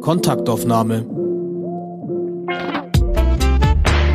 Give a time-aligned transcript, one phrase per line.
[0.00, 1.04] Kontaktaufnahme.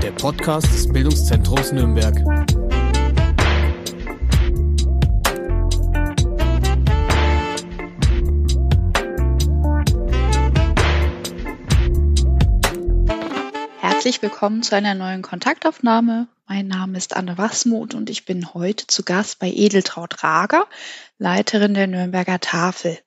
[0.01, 2.15] Der Podcast des Bildungszentrums Nürnberg.
[13.81, 16.27] Herzlich willkommen zu einer neuen Kontaktaufnahme.
[16.47, 20.67] Mein Name ist Anne Wasmuth und ich bin heute zu Gast bei Edeltraut Rager,
[21.17, 22.99] Leiterin der Nürnberger Tafel.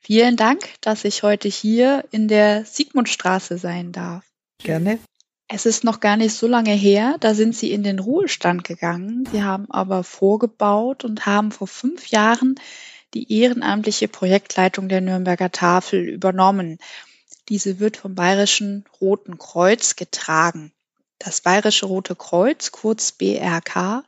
[0.00, 4.24] Vielen Dank, dass ich heute hier in der Sigmundstraße sein darf.
[4.56, 4.98] Gerne.
[5.48, 9.28] Es ist noch gar nicht so lange her, da sind Sie in den Ruhestand gegangen.
[9.30, 12.54] Sie haben aber vorgebaut und haben vor fünf Jahren
[13.12, 16.78] die ehrenamtliche Projektleitung der Nürnberger Tafel übernommen.
[17.50, 20.72] Diese wird vom Bayerischen Roten Kreuz getragen.
[21.24, 24.02] Das Bayerische Rote Kreuz, kurz BRK,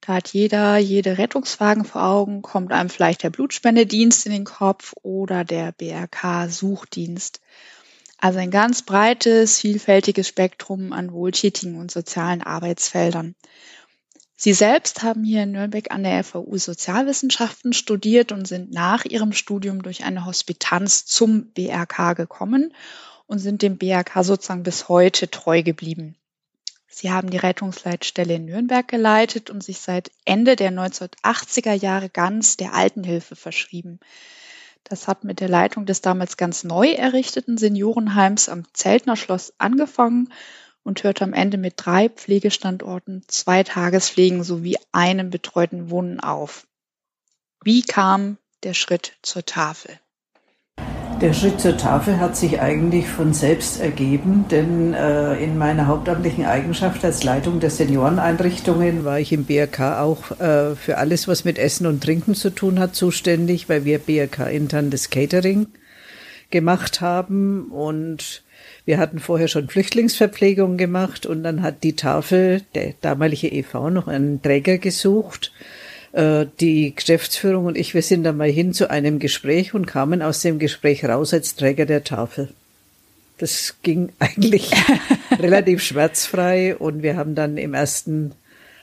[0.00, 4.92] da hat jeder, jede Rettungswagen vor Augen, kommt einem vielleicht der Blutspendedienst in den Kopf
[5.02, 7.40] oder der BRK-Suchdienst.
[8.16, 13.36] Also ein ganz breites, vielfältiges Spektrum an wohltätigen und sozialen Arbeitsfeldern.
[14.34, 19.32] Sie selbst haben hier in Nürnberg an der FAU Sozialwissenschaften studiert und sind nach ihrem
[19.32, 22.74] Studium durch eine Hospitanz zum BRK gekommen
[23.28, 26.16] und sind dem BRK sozusagen bis heute treu geblieben.
[26.88, 32.56] Sie haben die Rettungsleitstelle in Nürnberg geleitet und sich seit Ende der 1980er Jahre ganz
[32.56, 34.00] der Altenhilfe verschrieben.
[34.84, 40.32] Das hat mit der Leitung des damals ganz neu errichteten Seniorenheims am Zeltner Schloss angefangen
[40.82, 46.66] und hört am Ende mit drei Pflegestandorten, zwei Tagespflegen sowie einem betreuten Wohnen auf.
[47.62, 50.00] Wie kam der Schritt zur Tafel?
[51.20, 56.44] Der Schritt zur Tafel hat sich eigentlich von selbst ergeben, denn äh, in meiner hauptamtlichen
[56.44, 61.58] Eigenschaft als Leitung der Senioreneinrichtungen war ich im BRK auch äh, für alles, was mit
[61.58, 65.66] Essen und Trinken zu tun hat, zuständig, weil wir BRK intern das Catering
[66.50, 67.64] gemacht haben.
[67.64, 68.44] Und
[68.84, 74.06] wir hatten vorher schon Flüchtlingsverpflegung gemacht und dann hat die Tafel, der damalige EV, noch
[74.06, 75.50] einen Träger gesucht
[76.12, 80.22] äh, die Geschäftsführung und ich, wir sind dann mal hin zu einem Gespräch und kamen
[80.22, 82.48] aus dem Gespräch raus als Träger der Tafel.
[83.38, 84.70] Das ging eigentlich
[85.38, 88.32] relativ schmerzfrei und wir haben dann im ersten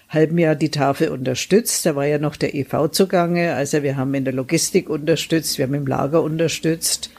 [0.10, 1.86] halben Jahr die Tafel unterstützt.
[1.86, 3.54] Da war ja noch der EV zugange.
[3.56, 7.10] Also wir haben in der Logistik unterstützt, wir haben im Lager unterstützt.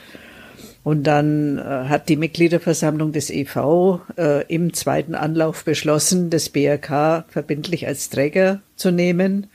[0.82, 7.24] Und dann äh, hat die Mitgliederversammlung des EV äh, im zweiten Anlauf beschlossen, das BRK
[7.28, 9.48] verbindlich als Träger zu nehmen.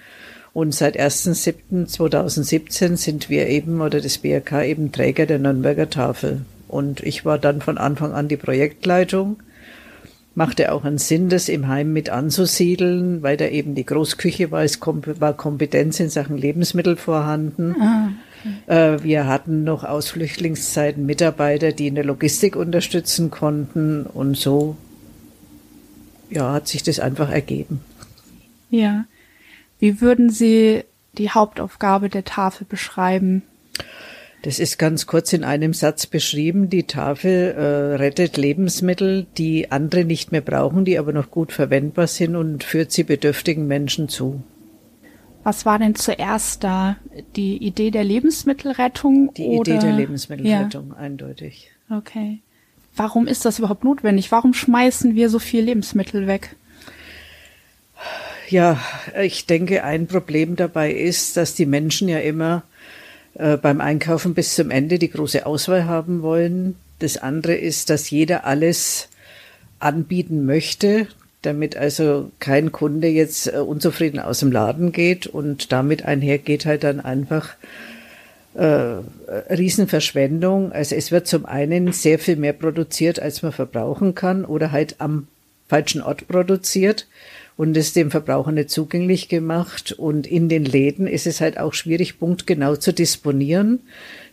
[0.54, 6.42] Und seit 1.7.2017 sind wir eben oder das BRK eben Träger der Nürnberger Tafel.
[6.68, 9.38] Und ich war dann von Anfang an die Projektleitung.
[10.36, 14.64] Machte auch einen Sinn, das im Heim mit anzusiedeln, weil da eben die Großküche war,
[14.64, 17.76] es war Kompetenz in Sachen Lebensmittel vorhanden.
[17.82, 18.10] Ah.
[18.68, 24.78] Äh, wir hatten noch aus Flüchtlingszeiten Mitarbeiter, die in der Logistik unterstützen konnten und so
[26.30, 27.82] ja, hat sich das einfach ergeben.
[28.70, 29.06] Ja.
[29.82, 30.84] Wie würden Sie
[31.18, 33.42] die Hauptaufgabe der Tafel beschreiben?
[34.44, 36.70] Das ist ganz kurz in einem Satz beschrieben.
[36.70, 42.06] Die Tafel äh, rettet Lebensmittel, die andere nicht mehr brauchen, die aber noch gut verwendbar
[42.06, 44.44] sind und führt sie bedürftigen Menschen zu.
[45.44, 46.98] Was war denn zuerst da?
[47.36, 49.34] Die Idee der Lebensmittelrettung?
[49.34, 49.72] Die oder?
[49.72, 50.96] Idee der Lebensmittelrettung, ja.
[50.96, 51.72] eindeutig.
[51.90, 52.42] Okay.
[52.96, 54.32] Warum ist das überhaupt notwendig?
[54.32, 56.56] Warum schmeißen wir so viel Lebensmittel weg?
[58.52, 58.82] Ja,
[59.18, 62.64] ich denke, ein Problem dabei ist, dass die Menschen ja immer
[63.36, 66.76] äh, beim Einkaufen bis zum Ende die große Auswahl haben wollen.
[67.00, 69.08] Das andere ist, dass jeder alles
[69.80, 71.08] anbieten möchte,
[71.44, 76.84] damit also kein Kunde jetzt äh, unzufrieden aus dem Laden geht und damit einhergeht halt
[76.84, 77.52] dann einfach
[78.56, 78.98] äh,
[79.50, 80.74] Riesenverschwendung.
[80.74, 84.96] Also es wird zum einen sehr viel mehr produziert, als man verbrauchen kann oder halt
[85.00, 85.28] am
[85.70, 87.08] falschen Ort produziert
[87.62, 89.92] und es dem Verbraucher nicht zugänglich gemacht.
[89.92, 93.82] Und in den Läden ist es halt auch schwierig, punktgenau zu disponieren.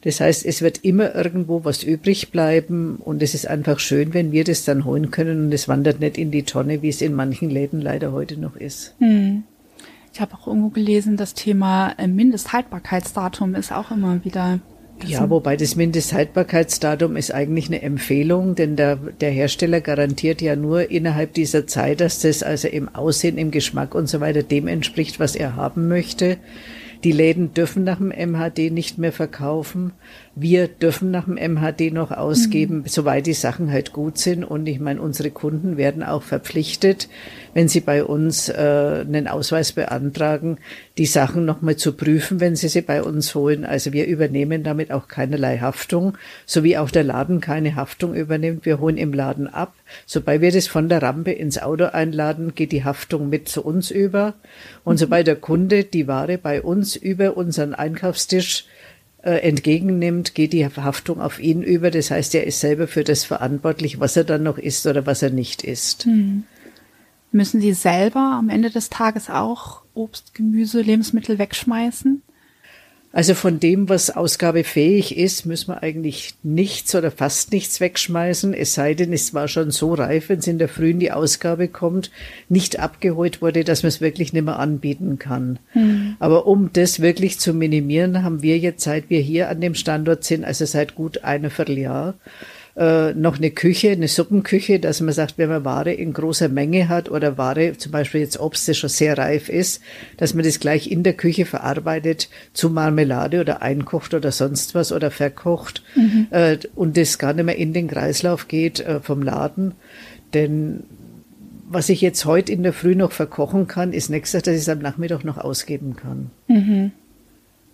[0.00, 4.32] Das heißt, es wird immer irgendwo was übrig bleiben und es ist einfach schön, wenn
[4.32, 7.12] wir das dann holen können und es wandert nicht in die Tonne, wie es in
[7.12, 8.94] manchen Läden leider heute noch ist.
[8.98, 9.42] Hm.
[10.14, 14.60] Ich habe auch irgendwo gelesen, das Thema äh, Mindesthaltbarkeitsdatum ist auch immer wieder
[15.06, 20.90] ja, wobei das Mindesthaltbarkeitsdatum ist eigentlich eine Empfehlung, denn der, der Hersteller garantiert ja nur
[20.90, 25.20] innerhalb dieser Zeit, dass das also im Aussehen, im Geschmack und so weiter dem entspricht,
[25.20, 26.38] was er haben möchte.
[27.04, 29.92] Die Läden dürfen nach dem MHD nicht mehr verkaufen,
[30.40, 32.86] Wir dürfen nach dem MHD noch ausgeben, mhm.
[32.86, 34.44] soweit die Sachen halt gut sind.
[34.44, 37.08] Und ich meine, unsere Kunden werden auch verpflichtet,
[37.54, 40.58] wenn sie bei uns äh, einen Ausweis beantragen,
[40.96, 43.64] die Sachen nochmal zu prüfen, wenn sie sie bei uns holen.
[43.64, 48.64] Also wir übernehmen damit auch keinerlei Haftung, so wie auch der Laden keine Haftung übernimmt.
[48.64, 49.74] Wir holen im Laden ab.
[50.06, 53.90] Sobald wir das von der Rampe ins Auto einladen, geht die Haftung mit zu uns
[53.90, 54.34] über.
[54.84, 54.98] Und mhm.
[54.98, 58.66] sobald der Kunde die Ware bei uns über unseren Einkaufstisch
[59.22, 61.90] entgegennimmt, geht die Haftung auf ihn über.
[61.90, 65.22] Das heißt, er ist selber für das verantwortlich, was er dann noch isst oder was
[65.22, 66.04] er nicht isst.
[66.04, 66.44] Hm.
[67.30, 72.22] Müssen Sie selber am Ende des Tages auch Obst, Gemüse, Lebensmittel wegschmeißen?
[73.10, 78.74] Also von dem, was ausgabefähig ist, müssen wir eigentlich nichts oder fast nichts wegschmeißen, es
[78.74, 82.10] sei denn, es war schon so reif, wenn es in der Frühen die Ausgabe kommt,
[82.50, 85.58] nicht abgeholt wurde, dass man es wirklich nicht mehr anbieten kann.
[85.72, 86.16] Mhm.
[86.18, 90.24] Aber um das wirklich zu minimieren, haben wir jetzt, seit wir hier an dem Standort
[90.24, 92.14] sind, also seit gut einem Vierteljahr,
[92.78, 96.88] äh, noch eine Küche, eine Suppenküche, dass man sagt, wenn man Ware in großer Menge
[96.88, 99.82] hat oder Ware, zum Beispiel jetzt Obst, das schon sehr reif ist,
[100.16, 104.92] dass man das gleich in der Küche verarbeitet zu Marmelade oder einkocht oder sonst was
[104.92, 106.28] oder verkocht mhm.
[106.30, 109.72] äh, und das gar nicht mehr in den Kreislauf geht äh, vom Laden.
[110.32, 110.84] Denn
[111.68, 114.68] was ich jetzt heute in der Früh noch verkochen kann, ist nächstes, dass ich es
[114.68, 116.30] am Nachmittag noch ausgeben kann.
[116.46, 116.92] Mhm.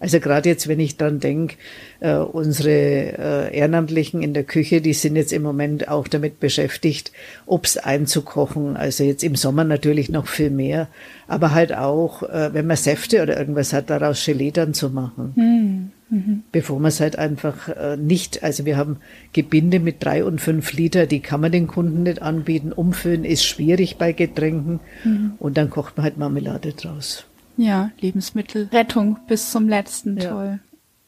[0.04, 1.54] Also gerade jetzt, wenn ich dann denke,
[2.00, 7.10] äh, unsere äh, Ehrenamtlichen in der Küche, die sind jetzt im Moment auch damit beschäftigt,
[7.46, 8.76] Obst einzukochen.
[8.76, 10.88] Also jetzt im Sommer natürlich noch viel mehr,
[11.26, 15.32] aber halt auch, äh, wenn man Säfte oder irgendwas hat, daraus Gelee dann zu machen.
[15.36, 15.90] Mhm.
[16.10, 16.42] Mhm.
[16.52, 18.98] Bevor man es halt einfach äh, nicht, also wir haben
[19.32, 22.72] Gebinde mit drei und fünf Liter, die kann man den Kunden nicht anbieten.
[22.72, 25.32] Umfüllen ist schwierig bei Getränken mhm.
[25.38, 27.24] und dann kocht man halt Marmelade draus.
[27.56, 30.16] Ja, Lebensmittelrettung bis zum letzten.
[30.18, 30.30] Ja.
[30.30, 30.60] Toll.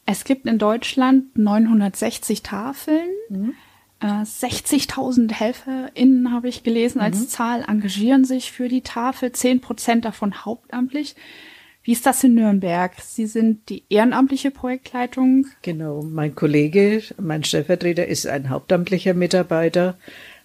[0.05, 3.09] Es gibt in Deutschland 960 Tafeln.
[3.29, 3.53] Mhm.
[3.99, 7.27] Äh, 60.000 HelferInnen habe ich gelesen als mhm.
[7.27, 11.15] Zahl, engagieren sich für die Tafel, 10 Prozent davon hauptamtlich.
[11.83, 12.93] Wie ist das in Nürnberg?
[13.01, 15.47] Sie sind die ehrenamtliche Projektleitung.
[15.61, 19.97] Genau, mein Kollege, mein Stellvertreter ist ein hauptamtlicher Mitarbeiter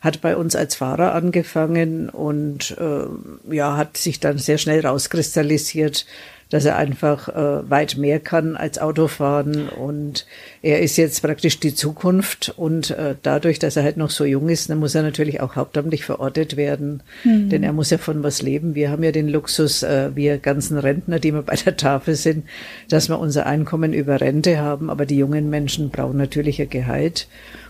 [0.02, 6.06] hat bei uns als Fahrer angefangen und äh, ja, hat sich dann sehr schnell rauskristallisiert,
[6.52, 10.26] dass er einfach äh, weit mehr kann als Autofahren und
[10.60, 14.50] er ist jetzt praktisch die Zukunft und äh, dadurch, dass er halt noch so jung
[14.50, 17.48] ist, dann muss er natürlich auch hauptamtlich verortet werden, mhm.
[17.48, 18.74] denn er muss ja von was leben.
[18.74, 22.44] Wir haben ja den Luxus, äh, wir ganzen Rentner, die wir bei der Tafel sind,
[22.90, 27.28] dass wir unser Einkommen über Rente haben, aber die jungen Menschen brauchen natürlich ein Gehalt.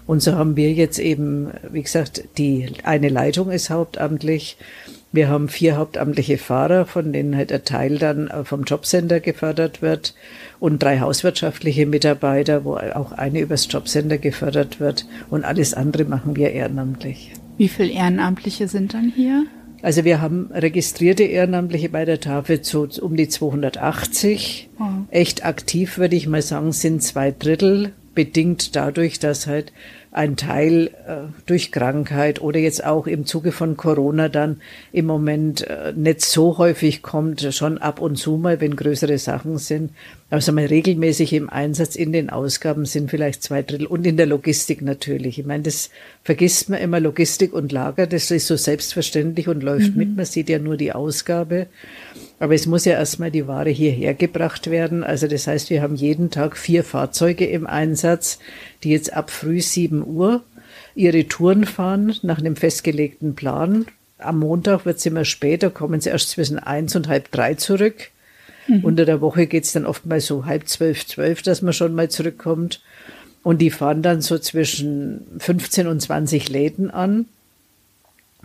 [0.09, 4.57] Und so haben wir jetzt eben, wie gesagt, die eine Leitung ist hauptamtlich.
[5.13, 10.15] Wir haben vier hauptamtliche Fahrer, von denen halt ein Teil dann vom Jobcenter gefördert wird
[10.59, 16.35] und drei hauswirtschaftliche Mitarbeiter, wo auch eine übers Jobcenter gefördert wird und alles andere machen
[16.35, 17.33] wir ehrenamtlich.
[17.59, 19.45] Wie viele Ehrenamtliche sind dann hier?
[19.83, 24.71] Also wir haben registrierte Ehrenamtliche bei der Tafel zu um die 280.
[24.79, 24.85] Oh.
[25.11, 29.73] Echt aktiv würde ich mal sagen, sind zwei Drittel bedingt dadurch, dass halt
[30.13, 34.61] ein Teil äh, durch Krankheit oder jetzt auch im Zuge von Corona dann
[34.93, 39.57] im Moment äh, nicht so häufig kommt, schon ab und zu mal, wenn größere Sachen
[39.57, 39.93] sind.
[40.29, 44.27] Also mal regelmäßig im Einsatz in den Ausgaben sind vielleicht zwei Drittel und in der
[44.27, 45.39] Logistik natürlich.
[45.39, 45.89] Ich meine, das
[46.23, 49.97] vergisst man immer, Logistik und Lager, das ist so selbstverständlich und läuft mhm.
[49.97, 50.17] mit.
[50.17, 51.69] Man sieht ja nur die Ausgabe.
[52.43, 55.05] Aber es muss ja erstmal die Ware hierher gebracht werden.
[55.05, 58.41] Also das heißt, wir haben jeden Tag vier Fahrzeuge im Einsatz,
[58.83, 60.43] die jetzt ab früh sieben Uhr
[60.97, 63.87] ihre Touren fahren nach einem festgelegten Plan.
[64.19, 68.11] Am Montag wird es immer später, kommen sie erst zwischen eins und halb drei zurück.
[68.67, 68.83] Mhm.
[68.83, 71.95] Unter der Woche geht es dann oft mal so halb zwölf, zwölf, dass man schon
[71.95, 72.83] mal zurückkommt.
[73.45, 77.27] Und die fahren dann so zwischen 15 und 20 Läden an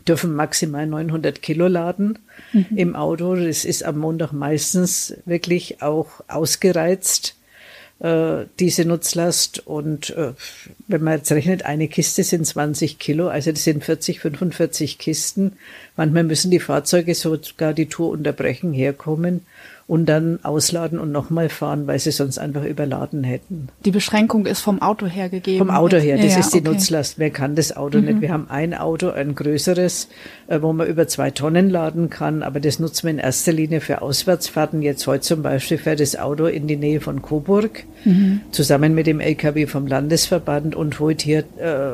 [0.07, 2.19] dürfen maximal 900 Kilo laden
[2.53, 2.65] mhm.
[2.75, 3.35] im Auto.
[3.35, 7.35] Das ist am Montag meistens wirklich auch ausgereizt,
[7.99, 9.65] äh, diese Nutzlast.
[9.67, 10.33] Und äh,
[10.87, 15.53] wenn man jetzt rechnet, eine Kiste sind 20 Kilo, also das sind 40, 45 Kisten.
[15.95, 19.45] Manchmal müssen die Fahrzeuge sogar die Tour unterbrechen, herkommen
[19.87, 23.69] und dann ausladen und nochmal fahren, weil sie sonst einfach überladen hätten.
[23.85, 25.59] Die Beschränkung ist vom Auto her gegeben.
[25.59, 26.69] Vom Auto her, das ja, ist die okay.
[26.69, 27.19] Nutzlast.
[27.19, 28.05] Wer kann das Auto mhm.
[28.05, 28.21] nicht?
[28.21, 30.09] Wir haben ein Auto, ein größeres,
[30.47, 33.79] äh, wo man über zwei Tonnen laden kann, aber das nutzen wir in erster Linie
[33.79, 34.81] für Auswärtsfahrten.
[34.81, 38.41] Jetzt heute zum Beispiel fährt das Auto in die Nähe von Coburg, mhm.
[38.51, 41.93] zusammen mit dem LKW vom Landesverband und holt hier, äh,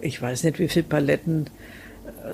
[0.00, 1.50] ich weiß nicht wie viele Paletten,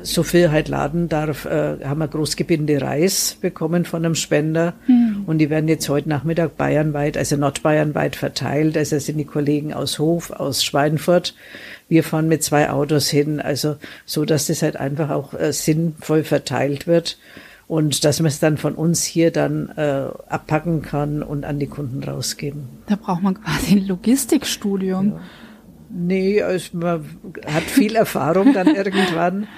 [0.02, 4.74] so viel halt laden darf, äh, haben wir Großgebinde Reis bekommen von einem Spender.
[4.86, 5.24] Mhm.
[5.26, 8.76] Und die werden jetzt heute Nachmittag bayernweit, also nordbayernweit verteilt.
[8.76, 11.34] Also sind die Kollegen aus Hof, aus Schweinfurt.
[11.88, 16.24] Wir fahren mit zwei Autos hin, also so, dass das halt einfach auch äh, sinnvoll
[16.24, 17.18] verteilt wird
[17.68, 21.66] und dass man es dann von uns hier dann äh, abpacken kann und an die
[21.66, 22.68] Kunden rausgeben.
[22.86, 25.12] Da braucht man quasi ein Logistikstudium.
[25.12, 25.20] Ja.
[25.90, 27.04] Nee, also man
[27.46, 29.48] hat viel Erfahrung dann irgendwann.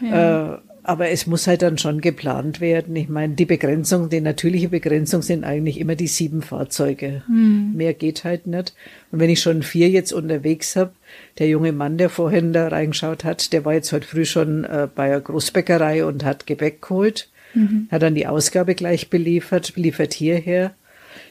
[0.00, 0.54] Ja.
[0.54, 0.58] Äh,
[0.88, 2.96] aber es muss halt dann schon geplant werden.
[2.96, 7.22] Ich meine, die Begrenzung, die natürliche Begrenzung sind eigentlich immer die sieben Fahrzeuge.
[7.26, 7.74] Hm.
[7.76, 8.72] Mehr geht halt nicht.
[9.12, 10.92] Und wenn ich schon vier jetzt unterwegs habe,
[11.38, 14.88] der junge Mann, der vorhin da reingeschaut hat, der war jetzt heute früh schon äh,
[14.94, 17.88] bei einer Großbäckerei und hat Gebäck geholt, mhm.
[17.90, 20.72] hat dann die Ausgabe gleich beliefert, liefert hierher.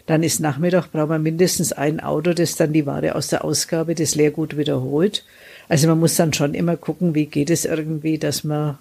[0.07, 3.93] Dann ist Nachmittag, braucht man mindestens ein Auto, das dann die Ware aus der Ausgabe,
[3.93, 5.23] das Leergut wiederholt.
[5.69, 8.77] Also man muss dann schon immer gucken, wie geht es irgendwie, dass man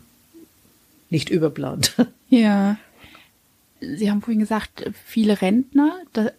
[1.10, 1.94] nicht überplant.
[2.28, 2.76] Ja.
[3.78, 6.00] Sie haben vorhin gesagt, viele Rentner.
[6.12, 6.32] Da,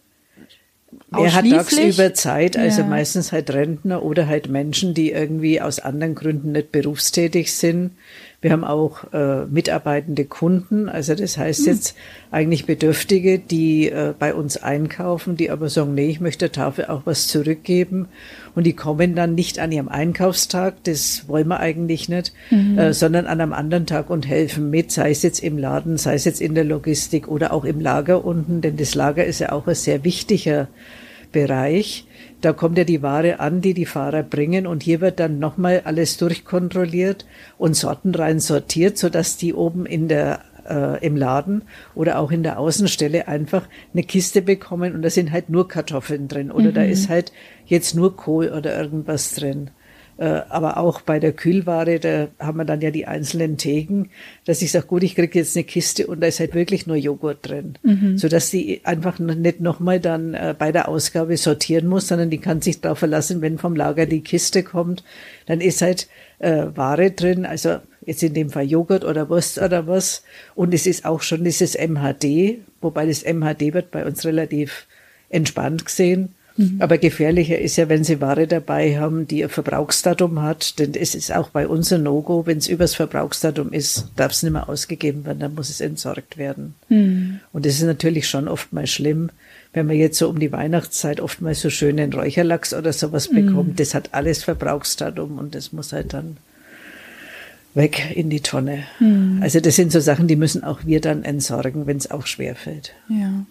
[1.12, 2.86] er hat tagsüber Zeit, also ja.
[2.86, 7.92] meistens halt Rentner oder halt Menschen, die irgendwie aus anderen Gründen nicht berufstätig sind.
[8.40, 11.72] Wir haben auch äh, mitarbeitende Kunden, also das heißt hm.
[11.72, 11.96] jetzt
[12.30, 16.84] eigentlich Bedürftige, die äh, bei uns einkaufen, die aber sagen, nee, ich möchte der Tafel
[16.86, 18.06] auch was zurückgeben.
[18.54, 22.78] Und die kommen dann nicht an ihrem Einkaufstag, das wollen wir eigentlich nicht, mhm.
[22.78, 26.14] äh, sondern an einem anderen Tag und helfen mit, sei es jetzt im Laden, sei
[26.14, 29.50] es jetzt in der Logistik oder auch im Lager unten, denn das Lager ist ja
[29.50, 30.68] auch ein sehr wichtiger
[31.32, 32.07] Bereich.
[32.40, 35.82] Da kommt ja die Ware an, die die Fahrer bringen und hier wird dann nochmal
[35.84, 37.26] alles durchkontrolliert
[37.58, 41.62] und sortenrein sortiert, sodass die oben in der äh, im Laden
[41.94, 46.28] oder auch in der Außenstelle einfach eine Kiste bekommen und da sind halt nur Kartoffeln
[46.28, 46.74] drin oder mhm.
[46.74, 47.32] da ist halt
[47.66, 49.70] jetzt nur Kohl oder irgendwas drin.
[50.18, 54.10] Äh, aber auch bei der Kühlware, da haben wir dann ja die einzelnen Theken,
[54.44, 56.96] dass ich sage, gut, ich kriege jetzt eine Kiste und da ist halt wirklich nur
[56.96, 58.18] Joghurt drin, mhm.
[58.18, 62.60] sodass die einfach nicht nochmal dann äh, bei der Ausgabe sortieren muss, sondern die kann
[62.60, 65.04] sich darauf verlassen, wenn vom Lager die Kiste kommt,
[65.46, 66.08] dann ist halt
[66.40, 70.24] äh, Ware drin, also jetzt in dem Fall Joghurt oder Wurst oder was.
[70.56, 74.88] Und es ist auch schon dieses MHD, wobei das MHD wird bei uns relativ
[75.28, 76.34] entspannt gesehen.
[76.58, 76.76] Mhm.
[76.80, 80.78] Aber gefährlicher ist ja, wenn Sie Ware dabei haben, die ein Verbrauchsdatum hat.
[80.78, 82.46] Denn es ist auch bei uns ein No-Go.
[82.46, 86.36] Wenn es übers Verbrauchsdatum ist, darf es nicht mehr ausgegeben werden, dann muss es entsorgt
[86.36, 86.74] werden.
[86.88, 87.40] Mhm.
[87.52, 89.30] Und das ist natürlich schon oftmals schlimm,
[89.72, 93.46] wenn man jetzt so um die Weihnachtszeit oftmals so schönen Räucherlachs oder sowas mhm.
[93.46, 93.80] bekommt.
[93.80, 96.38] Das hat alles Verbrauchsdatum und das muss halt dann
[97.74, 98.82] weg in die Tonne.
[98.98, 99.38] Mhm.
[99.42, 102.56] Also das sind so Sachen, die müssen auch wir dann entsorgen, wenn es auch schwer
[102.56, 102.94] fällt.
[103.08, 103.44] Ja.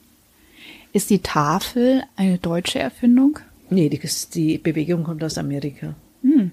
[0.97, 3.37] Ist die Tafel eine deutsche Erfindung?
[3.69, 3.99] Nee, die,
[4.33, 5.93] die Bewegung kommt aus Amerika.
[6.23, 6.49] Hm.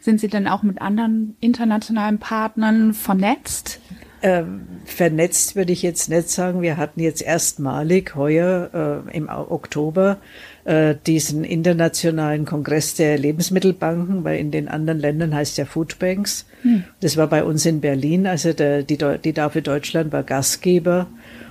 [0.00, 3.78] Sind Sie denn auch mit anderen internationalen Partnern vernetzt?
[4.22, 6.62] Ähm, vernetzt würde ich jetzt nicht sagen.
[6.62, 10.16] Wir hatten jetzt erstmalig heuer äh, im Oktober
[10.64, 16.46] äh, diesen internationalen Kongress der Lebensmittelbanken, weil in den anderen Ländern heißt ja Foodbanks.
[16.62, 16.84] Hm.
[17.00, 21.06] Das war bei uns in Berlin, also der, die, die Tafel Deutschland war Gastgeber.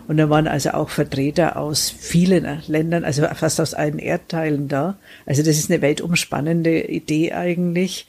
[0.07, 4.97] Und da waren also auch Vertreter aus vielen Ländern, also fast aus allen Erdteilen da.
[5.25, 8.07] Also das ist eine weltumspannende Idee eigentlich,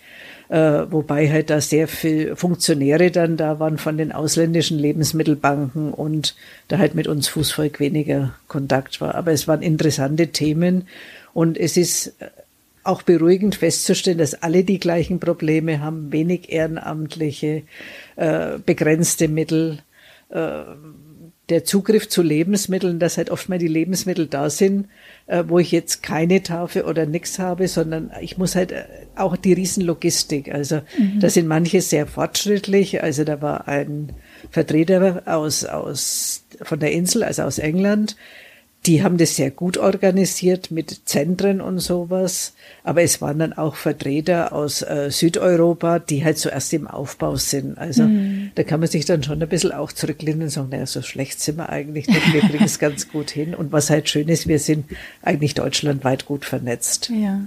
[0.48, 6.36] äh, wobei halt da sehr viel Funktionäre dann da waren von den ausländischen Lebensmittelbanken und
[6.68, 9.16] da halt mit uns Fußvolk weniger Kontakt war.
[9.16, 10.86] Aber es waren interessante Themen
[11.34, 12.14] und es ist
[12.84, 17.64] auch beruhigend festzustellen, dass alle die gleichen Probleme haben, wenig Ehrenamtliche,
[18.16, 19.80] äh, begrenzte Mittel,
[20.30, 20.62] äh,
[21.48, 24.88] der Zugriff zu Lebensmitteln, dass halt oft mal die Lebensmittel da sind,
[25.26, 28.84] äh, wo ich jetzt keine Tafel oder nichts habe, sondern ich muss halt äh,
[29.16, 30.52] auch die Riesenlogistik.
[30.52, 31.20] Also mhm.
[31.20, 33.02] da sind manche sehr fortschrittlich.
[33.02, 34.12] Also da war ein
[34.50, 38.16] Vertreter aus, aus, von der Insel, also aus England,
[38.86, 42.54] die haben das sehr gut organisiert mit Zentren und sowas.
[42.84, 47.76] Aber es waren dann auch Vertreter aus äh, Südeuropa, die halt zuerst im Aufbau sind.
[47.76, 48.52] Also mhm.
[48.54, 51.40] da kann man sich dann schon ein bisschen auch zurücklehnen und sagen, naja, so schlecht
[51.40, 52.32] sind wir eigentlich nicht.
[52.32, 53.54] Wir bringen es ganz gut hin.
[53.54, 54.86] Und was halt schön ist, wir sind
[55.22, 57.10] eigentlich deutschlandweit gut vernetzt.
[57.10, 57.40] Ja.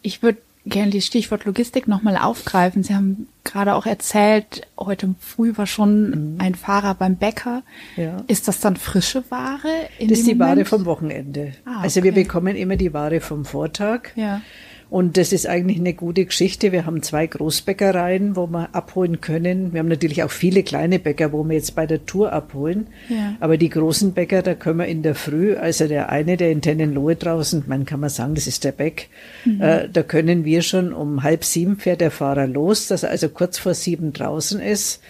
[0.00, 2.82] Ich würde gerne die Stichwort Logistik nochmal aufgreifen.
[2.82, 6.40] Sie haben gerade auch erzählt, heute früh war schon mhm.
[6.40, 7.62] ein Fahrer beim Bäcker.
[7.96, 8.18] Ja.
[8.28, 9.88] Ist das dann frische Ware?
[9.98, 10.58] das ist die Moment?
[10.58, 11.52] Ware vom Wochenende.
[11.64, 12.08] Ah, also okay.
[12.08, 14.10] wir bekommen immer die Ware vom Vortag.
[14.14, 14.40] Ja.
[14.92, 16.70] Und das ist eigentlich eine gute Geschichte.
[16.70, 19.72] Wir haben zwei Großbäckereien, wo wir abholen können.
[19.72, 22.88] Wir haben natürlich auch viele kleine Bäcker, wo wir jetzt bei der Tour abholen.
[23.08, 23.34] Ja.
[23.40, 26.60] Aber die großen Bäcker, da können wir in der Früh, also der eine, der in
[26.60, 29.08] Tennenlohe draußen, man kann man sagen, das ist der Beck,
[29.46, 29.62] mhm.
[29.62, 33.30] äh, da können wir schon um halb sieben fährt der Fahrer los, dass er also
[33.30, 35.00] kurz vor sieben draußen ist.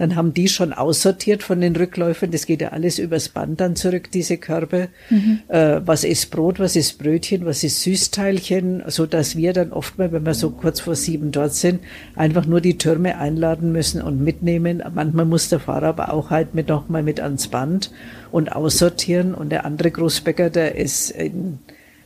[0.00, 2.30] Dann haben die schon aussortiert von den Rückläufern.
[2.30, 4.88] Das geht ja alles übers Band dann zurück, diese Körbe.
[5.10, 5.40] Mhm.
[5.48, 9.98] Äh, was ist Brot, was ist Brötchen, was ist Süßteilchen, so dass wir dann oft
[9.98, 11.80] mal, wenn wir so kurz vor sieben dort sind,
[12.16, 14.82] einfach nur die Türme einladen müssen und mitnehmen.
[14.94, 17.90] Manchmal muss der Fahrer aber auch halt mit nochmal mit ans Band
[18.32, 19.34] und aussortieren.
[19.34, 21.58] Und der andere Großbäcker, der ist in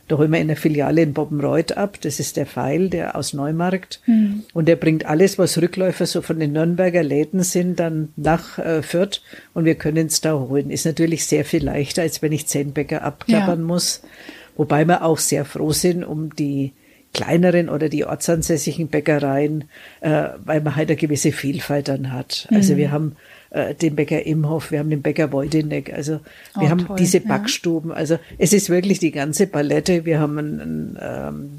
[0.07, 1.97] da holen wir in der Filiale in Bobbenreuth ab.
[2.01, 4.01] Das ist der Pfeil, der aus Neumarkt.
[4.05, 4.43] Mhm.
[4.53, 8.83] Und der bringt alles, was Rückläufer so von den Nürnberger Läden sind, dann nach äh,
[8.83, 9.21] Fürth.
[9.53, 10.69] Und wir können es da holen.
[10.69, 13.65] Ist natürlich sehr viel leichter, als wenn ich zehn Bäcker abklappern ja.
[13.65, 14.01] muss.
[14.55, 16.73] Wobei wir auch sehr froh sind um die
[17.15, 19.63] kleineren oder die ortsansässigen Bäckereien,
[20.01, 22.47] äh, weil man halt eine gewisse Vielfalt dann hat.
[22.51, 22.77] Also mhm.
[22.77, 23.15] wir haben
[23.51, 26.19] äh, den Bäcker Imhoff, wir haben den Bäcker Wojdenek, also
[26.55, 27.91] wir oh, haben toll, diese Backstuben.
[27.91, 27.95] Ja.
[27.95, 30.03] Also es ist wirklich die ganze Palette.
[30.03, 31.49] Wir haben einen, einen ähm,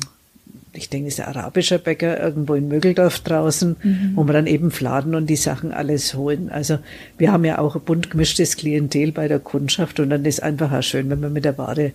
[0.74, 4.12] ich denke, es ist ein arabischer Bäcker irgendwo in Mögeldorf draußen, mhm.
[4.14, 6.50] wo wir dann eben Fladen und die Sachen alles holen.
[6.50, 6.78] Also
[7.16, 10.72] wir haben ja auch ein bunt gemischtes Klientel bei der Kundschaft und dann ist einfach
[10.72, 11.92] auch schön, wenn man mit der Ware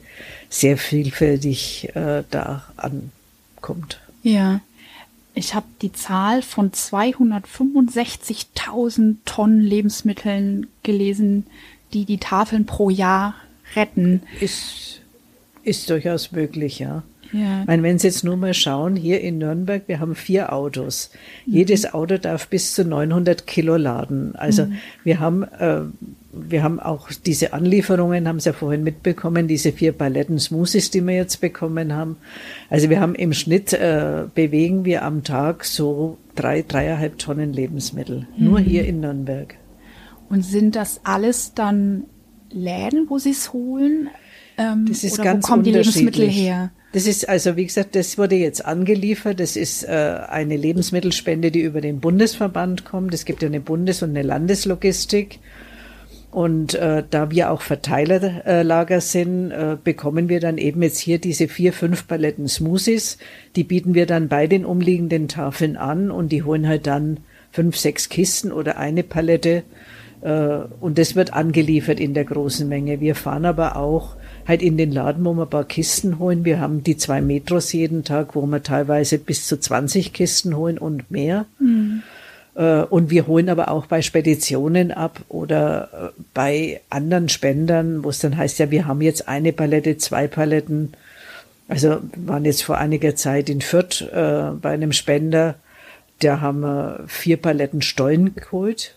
[0.50, 2.64] sehr vielfältig äh, da
[3.62, 4.02] ankommt.
[4.24, 4.62] Ja.
[5.34, 11.46] Ich habe die Zahl von 265.000 Tonnen Lebensmitteln gelesen,
[11.94, 13.36] die die Tafeln pro Jahr
[13.76, 14.24] retten.
[14.42, 15.00] Ist,
[15.64, 17.04] ist durchaus möglich, ja.
[17.32, 17.62] Ja.
[17.62, 21.12] Ich meine, wenn Sie jetzt nur mal schauen, hier in Nürnberg, wir haben vier Autos.
[21.46, 21.54] Mhm.
[21.54, 24.36] Jedes Auto darf bis zu 900 Kilo laden.
[24.36, 24.80] Also mhm.
[25.06, 25.84] wir haben äh,
[26.34, 31.02] wir haben auch diese Anlieferungen, haben Sie ja vorhin mitbekommen, diese vier Paletten Smoothies, die
[31.02, 32.18] wir jetzt bekommen haben.
[32.70, 38.28] Also wir haben im Schnitt, äh, bewegen wir am Tag so drei, dreieinhalb Tonnen Lebensmittel.
[38.38, 38.46] Mhm.
[38.46, 39.56] Nur hier in Nürnberg.
[40.30, 42.06] Und sind das alles dann
[42.50, 44.10] Läden, wo Sie es holen?
[44.58, 46.72] Ähm, das ist oder ganz wo kommen die Lebensmittel her?
[46.94, 49.40] Das ist also, wie gesagt, das wurde jetzt angeliefert.
[49.40, 53.14] Das ist äh, eine Lebensmittelspende, die über den Bundesverband kommt.
[53.14, 55.40] Es gibt ja eine Bundes- und eine Landeslogistik.
[56.32, 61.50] Und äh, da wir auch Verteilerlager sind, äh, bekommen wir dann eben jetzt hier diese
[61.50, 63.18] vier, fünf Paletten Smoothies.
[63.58, 67.18] Die bieten wir dann bei den umliegenden Tafeln an und die holen halt dann
[67.52, 69.64] fünf, sechs Kisten oder eine Palette.
[70.22, 73.02] Äh, und das wird angeliefert in der großen Menge.
[73.02, 74.16] Wir fahren aber auch
[74.48, 76.46] halt in den Laden, wo wir ein paar Kisten holen.
[76.46, 80.78] Wir haben die zwei Metros jeden Tag, wo wir teilweise bis zu 20 Kisten holen
[80.78, 81.46] und mehr.
[81.60, 82.04] Mhm.
[82.56, 88.10] Äh, und wir holen aber auch bei Speditionen ab oder äh, bei anderen Spendern, wo
[88.10, 90.94] es dann heißt, ja, wir haben jetzt eine Palette, zwei Paletten.
[91.68, 95.56] Also waren jetzt vor einiger Zeit in Fürth äh, bei einem Spender,
[96.20, 98.96] da haben wir vier Paletten Stollen geholt.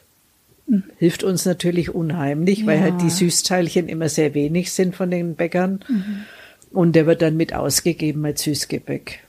[0.69, 0.83] Hm.
[0.99, 2.67] Hilft uns natürlich unheimlich, ja.
[2.67, 5.81] weil halt die Süßteilchen immer sehr wenig sind von den Bäckern.
[5.89, 6.25] Mhm.
[6.71, 9.24] Und der wird dann mit ausgegeben als Süßgebäck.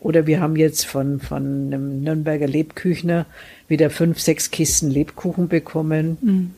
[0.00, 3.26] Oder wir haben jetzt von, von einem Nürnberger Lebküchner
[3.68, 6.16] wieder fünf, sechs Kisten Lebkuchen bekommen.
[6.20, 6.50] Mhm.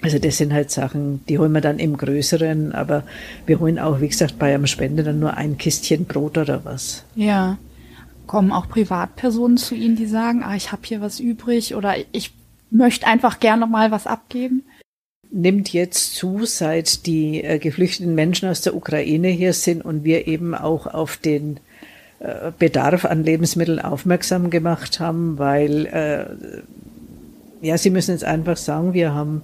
[0.00, 3.02] Also das sind halt Sachen, die holen wir dann im Größeren, aber
[3.46, 7.04] wir holen auch, wie gesagt, bei einem Spender dann nur ein Kistchen Brot oder was.
[7.14, 7.58] Ja.
[8.26, 12.32] Kommen auch Privatpersonen zu Ihnen, die sagen, ah, ich habe hier was übrig oder ich
[12.70, 14.64] möchte einfach gerne mal was abgeben?
[15.30, 20.26] Nimmt jetzt zu, seit die äh, geflüchteten Menschen aus der Ukraine hier sind und wir
[20.26, 21.58] eben auch auf den
[22.58, 29.14] Bedarf an Lebensmitteln aufmerksam gemacht haben, weil äh, ja, Sie müssen jetzt einfach sagen, wir
[29.14, 29.42] haben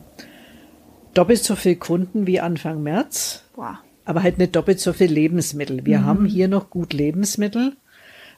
[1.15, 3.77] doppelt so viel Kunden wie Anfang März, wow.
[4.05, 5.87] aber halt nicht doppelt so viel Lebensmittel.
[5.87, 6.05] Wir mhm.
[6.05, 7.77] haben hier noch gut Lebensmittel,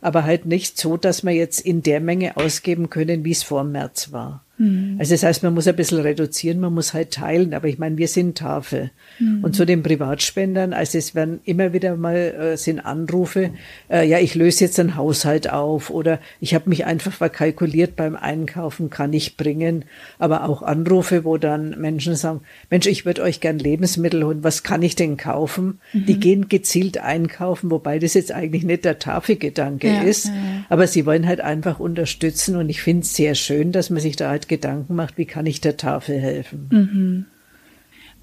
[0.00, 3.64] aber halt nicht so, dass wir jetzt in der Menge ausgeben können, wie es vor
[3.64, 4.44] März war.
[4.58, 4.96] Mhm.
[4.98, 7.54] Also das heißt, man muss ein bisschen reduzieren, man muss halt teilen.
[7.54, 8.90] Aber ich meine, wir sind Tafel.
[9.18, 9.44] Mhm.
[9.44, 13.50] Und zu den Privatspendern, also es werden immer wieder mal äh, sind Anrufe,
[13.90, 18.16] äh, ja, ich löse jetzt einen Haushalt auf oder ich habe mich einfach verkalkuliert beim
[18.16, 19.84] Einkaufen, kann ich bringen.
[20.18, 22.40] Aber auch Anrufe, wo dann Menschen sagen,
[22.70, 25.80] Mensch, ich würde euch gern Lebensmittel holen, was kann ich denn kaufen?
[25.92, 26.06] Mhm.
[26.06, 30.26] Die gehen gezielt einkaufen, wobei das jetzt eigentlich nicht der Tafelgedanke ja, ist.
[30.26, 30.32] Ja.
[30.68, 34.16] Aber sie wollen halt einfach unterstützen und ich finde es sehr schön, dass man sich
[34.16, 36.68] da halt Gedanken macht, wie kann ich der Tafel helfen.
[36.70, 37.26] Mhm.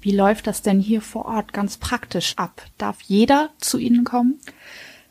[0.00, 2.62] Wie läuft das denn hier vor Ort ganz praktisch ab?
[2.76, 4.38] Darf jeder zu Ihnen kommen?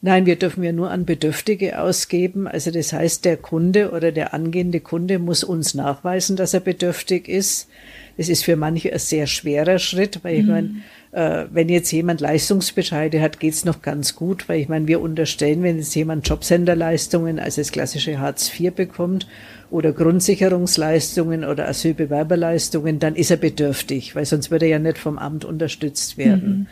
[0.05, 2.45] Nein, wir dürfen ja nur an Bedürftige ausgeben.
[2.45, 7.29] Also das heißt, der Kunde oder der angehende Kunde muss uns nachweisen, dass er bedürftig
[7.29, 7.69] ist.
[8.17, 10.49] es ist für manche ein sehr schwerer Schritt, weil ich mhm.
[10.49, 10.69] meine,
[11.13, 15.63] äh, wenn jetzt jemand Leistungsbescheide hat, geht's noch ganz gut, weil ich meine, wir unterstellen,
[15.63, 19.25] wenn jetzt jemand Jobcenterleistungen, also das klassische Hartz IV bekommt
[19.71, 25.17] oder Grundsicherungsleistungen oder Asylbewerberleistungen, dann ist er bedürftig, weil sonst würde er ja nicht vom
[25.17, 26.49] Amt unterstützt werden.
[26.49, 26.67] Mhm.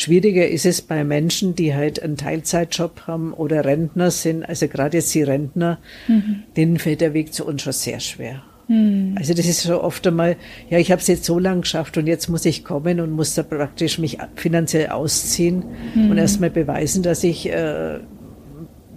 [0.00, 4.44] Schwieriger ist es bei Menschen, die halt einen Teilzeitjob haben oder Rentner sind.
[4.44, 6.44] Also gerade jetzt die Rentner, mhm.
[6.56, 8.42] denen fällt der Weg zu uns schon sehr schwer.
[8.68, 9.14] Mhm.
[9.18, 10.36] Also das ist so oft einmal,
[10.70, 13.34] ja, ich habe es jetzt so lange geschafft und jetzt muss ich kommen und muss
[13.34, 16.10] da praktisch mich finanziell ausziehen mhm.
[16.10, 17.98] und erstmal beweisen, dass ich äh,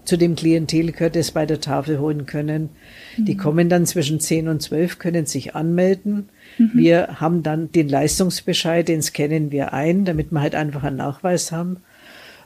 [0.06, 2.70] zu dem Klientel gehört, das bei der Tafel holen können.
[3.18, 3.38] Die mhm.
[3.38, 6.30] kommen dann zwischen 10 und 12, können sich anmelden.
[6.58, 6.72] Mhm.
[6.74, 11.52] Wir haben dann den Leistungsbescheid, den scannen wir ein, damit wir halt einfach einen Nachweis
[11.52, 11.78] haben.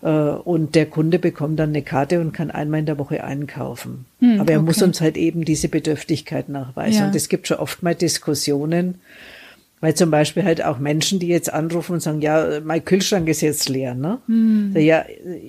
[0.02, 4.06] Äh, und der Kunde bekommt dann eine Karte und kann einmal in der Woche einkaufen.
[4.20, 4.66] Mhm, Aber er okay.
[4.66, 7.00] muss uns halt eben diese Bedürftigkeit nachweisen.
[7.00, 7.08] Ja.
[7.08, 8.96] Und es gibt schon oft mal Diskussionen,
[9.80, 13.42] weil zum Beispiel halt auch Menschen, die jetzt anrufen und sagen, ja, mein Kühlschrank ist
[13.42, 14.20] jetzt leer, ne?
[14.28, 14.76] Mhm.
[14.76, 15.06] Ja,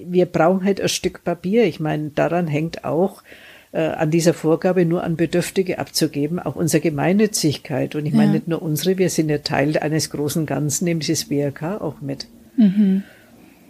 [0.06, 1.64] wir brauchen halt ein Stück Papier.
[1.64, 3.22] Ich meine, daran hängt auch
[3.72, 7.94] an dieser Vorgabe nur an Bedürftige abzugeben, auch unsere Gemeinnützigkeit.
[7.94, 8.18] Und ich ja.
[8.18, 12.00] meine nicht nur unsere, wir sind ja Teil eines großen Ganzen, nämlich das BRK auch
[12.00, 12.28] mit.
[12.56, 13.02] Mhm.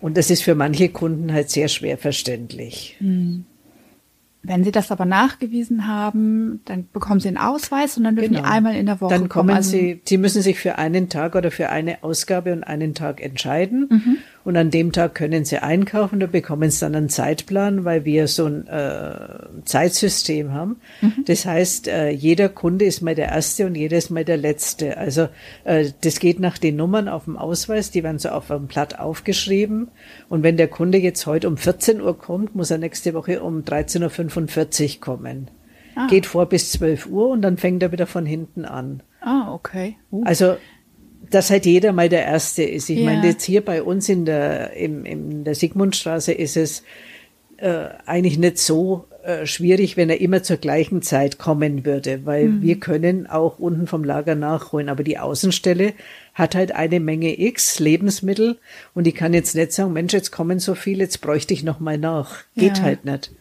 [0.00, 2.96] Und das ist für manche Kunden halt sehr schwer verständlich.
[3.00, 3.44] Mhm.
[4.44, 8.44] Wenn Sie das aber nachgewiesen haben, dann bekommen Sie einen Ausweis und dann dürfen genau.
[8.44, 11.34] die einmal in der Woche Dann kommen also Sie, Sie müssen sich für einen Tag
[11.34, 13.88] oder für eine Ausgabe und einen Tag entscheiden.
[13.90, 14.18] Mhm.
[14.48, 18.28] Und an dem Tag können Sie einkaufen, da bekommen Sie dann einen Zeitplan, weil wir
[18.28, 20.76] so ein äh, Zeitsystem haben.
[21.02, 21.24] Mhm.
[21.26, 24.96] Das heißt, äh, jeder Kunde ist mal der Erste und jeder ist mal der Letzte.
[24.96, 25.28] Also
[25.64, 28.98] äh, das geht nach den Nummern auf dem Ausweis, die werden so auf einem Blatt
[28.98, 29.88] aufgeschrieben.
[30.30, 33.64] Und wenn der Kunde jetzt heute um 14 Uhr kommt, muss er nächste Woche um
[33.64, 35.50] 13.45 Uhr kommen.
[35.94, 36.06] Ah.
[36.06, 39.02] Geht vor bis 12 Uhr und dann fängt er wieder von hinten an.
[39.20, 39.98] Ah, okay.
[40.10, 40.22] Uh.
[40.24, 40.56] Also
[41.30, 42.88] dass halt jeder mal der Erste ist.
[42.88, 43.04] Ich ja.
[43.04, 46.82] meine, jetzt hier bei uns in der, im, in der Sigmundstraße ist es
[47.58, 52.46] äh, eigentlich nicht so äh, schwierig, wenn er immer zur gleichen Zeit kommen würde, weil
[52.46, 52.62] mhm.
[52.62, 54.88] wir können auch unten vom Lager nachholen.
[54.88, 55.92] Aber die Außenstelle
[56.34, 58.58] hat halt eine Menge X Lebensmittel
[58.94, 61.80] und die kann jetzt nicht sagen, Mensch, jetzt kommen so viele, jetzt bräuchte ich noch
[61.80, 62.44] mal nach.
[62.56, 62.84] Geht ja.
[62.84, 63.32] halt nicht.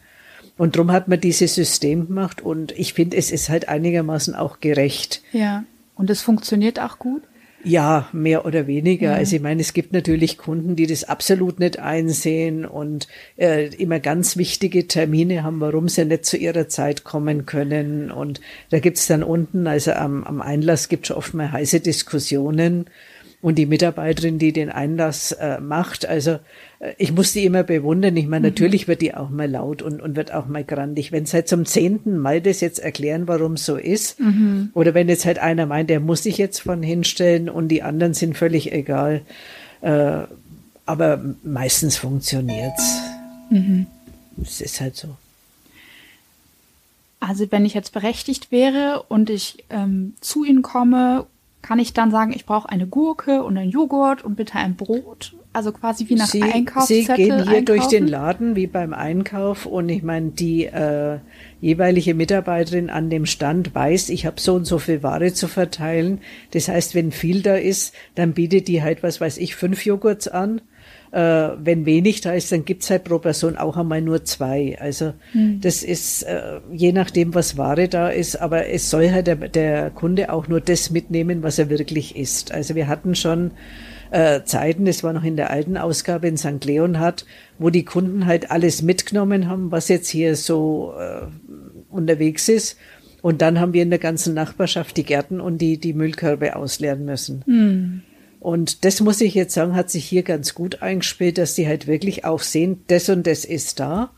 [0.56, 4.58] Und drum hat man dieses System gemacht und ich finde, es ist halt einigermaßen auch
[4.58, 5.22] gerecht.
[5.32, 5.64] Ja.
[5.94, 7.22] Und es funktioniert auch gut?
[7.64, 9.10] Ja, mehr oder weniger.
[9.10, 9.14] Ja.
[9.14, 13.98] Also ich meine, es gibt natürlich Kunden, die das absolut nicht einsehen und äh, immer
[13.98, 18.12] ganz wichtige Termine haben, warum sie nicht zu ihrer Zeit kommen können.
[18.12, 18.40] Und
[18.70, 22.86] da gibt's dann unten, also am, am Einlass gibt es oft mal heiße Diskussionen
[23.40, 26.38] und die Mitarbeiterin, die den Einlass äh, macht, also
[26.80, 28.16] äh, ich muss die immer bewundern.
[28.16, 28.54] Ich meine, mhm.
[28.54, 31.12] natürlich wird die auch mal laut und, und wird auch mal grandig.
[31.12, 34.70] Wenn sie halt zum zehnten Mal das jetzt erklären, warum so ist, mhm.
[34.74, 38.14] oder wenn jetzt halt einer meint, der muss sich jetzt von hinstellen und die anderen
[38.14, 39.22] sind völlig egal.
[39.82, 40.22] Äh,
[40.86, 43.00] aber meistens funktioniert's.
[43.50, 43.86] Mhm.
[44.42, 45.16] Es ist halt so.
[47.20, 51.26] Also wenn ich jetzt berechtigt wäre und ich ähm, zu Ihnen komme
[51.62, 55.34] kann ich dann sagen, ich brauche eine Gurke und einen Joghurt und bitte ein Brot?
[55.52, 57.64] Also quasi wie nach Sie, Einkaufszettel Sie gehen hier einkaufen?
[57.66, 61.18] durch den Laden wie beim Einkauf und ich meine, die äh,
[61.60, 66.20] jeweilige Mitarbeiterin an dem Stand weiß, ich habe so und so viel Ware zu verteilen.
[66.52, 70.28] Das heißt, wenn viel da ist, dann bietet die halt, was weiß ich, fünf Joghurts
[70.28, 70.60] an
[71.12, 74.76] äh, wenn wenig da ist, dann gibt's halt pro Person auch einmal nur zwei.
[74.80, 75.60] Also mhm.
[75.60, 79.90] das ist äh, je nachdem, was Ware da ist, aber es soll halt der, der
[79.90, 82.52] Kunde auch nur das mitnehmen, was er wirklich isst.
[82.52, 83.52] Also wir hatten schon
[84.10, 86.64] äh, Zeiten, das war noch in der alten Ausgabe in St.
[86.64, 87.26] Leonhard,
[87.58, 91.26] wo die Kunden halt alles mitgenommen haben, was jetzt hier so äh,
[91.90, 92.78] unterwegs ist.
[93.20, 97.04] Und dann haben wir in der ganzen Nachbarschaft die Gärten und die, die Müllkörbe ausleeren
[97.04, 97.42] müssen.
[97.46, 98.02] Mhm.
[98.40, 101.86] Und das muss ich jetzt sagen, hat sich hier ganz gut eingespielt, dass die halt
[101.86, 104.10] wirklich auch sehen, das und das ist da.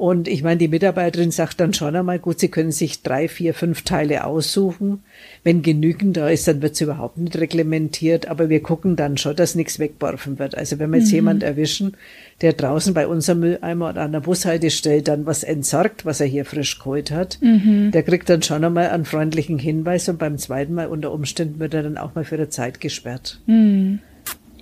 [0.00, 3.52] Und ich meine, die Mitarbeiterin sagt dann schon einmal, gut, sie können sich drei, vier,
[3.52, 5.02] fünf Teile aussuchen.
[5.44, 8.26] Wenn genügend da ist, dann wird es überhaupt nicht reglementiert.
[8.26, 10.56] Aber wir gucken dann schon, dass nichts weggeworfen wird.
[10.56, 11.16] Also wenn wir jetzt mhm.
[11.16, 11.98] jemand erwischen,
[12.40, 16.46] der draußen bei unserem Mülleimer oder an der Bushaltestelle dann was entsorgt, was er hier
[16.46, 17.90] frisch geholt hat, mhm.
[17.90, 21.74] der kriegt dann schon einmal einen freundlichen Hinweis und beim zweiten Mal unter Umständen wird
[21.74, 23.38] er dann auch mal für eine Zeit gesperrt.
[23.44, 23.98] Mhm.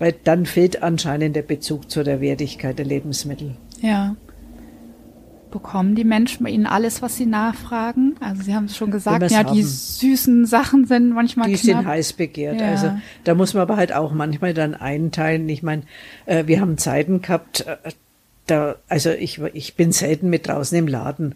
[0.01, 3.55] Weil dann fehlt anscheinend der Bezug zu der Wertigkeit der Lebensmittel.
[3.81, 4.17] Ja.
[5.51, 8.17] Bekommen die Menschen bei Ihnen alles, was sie nachfragen?
[8.21, 9.55] Also Sie haben es schon gesagt, ja, haben.
[9.55, 11.79] die süßen Sachen sind manchmal Die knapp.
[11.79, 12.61] sind heiß begehrt.
[12.61, 12.69] Ja.
[12.71, 12.93] Also
[13.25, 15.49] da muss man aber halt auch manchmal dann einteilen.
[15.49, 15.83] Ich meine,
[16.27, 17.77] äh, wir haben Zeiten gehabt, äh,
[18.47, 21.35] da, also ich, ich bin selten mit draußen im Laden.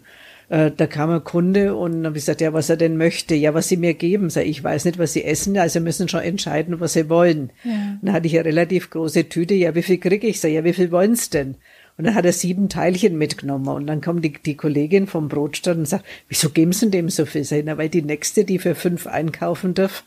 [0.49, 3.33] Äh, da kam ein Kunde und habe ich gesagt, ja, was er denn möchte.
[3.33, 4.29] Ja, was sie mir geben.
[4.29, 7.51] Sag, ich weiß nicht, was sie essen, also müssen schon entscheiden, was sie wollen.
[7.63, 7.97] Ja.
[8.01, 9.53] Dann hatte ich eine relativ große Tüte.
[9.53, 10.39] Ja, wie viel kriege ich?
[10.39, 11.55] Sag, ja, wie viel wollen's denn?
[11.97, 13.67] Und dann hat er sieben Teilchen mitgenommen.
[13.67, 17.25] Und dann kommt die, die Kollegin vom Brotstand und sagt, wieso geben Sie dem so
[17.25, 17.45] viel?
[17.63, 20.03] Na, weil die nächste, die für fünf einkaufen darf,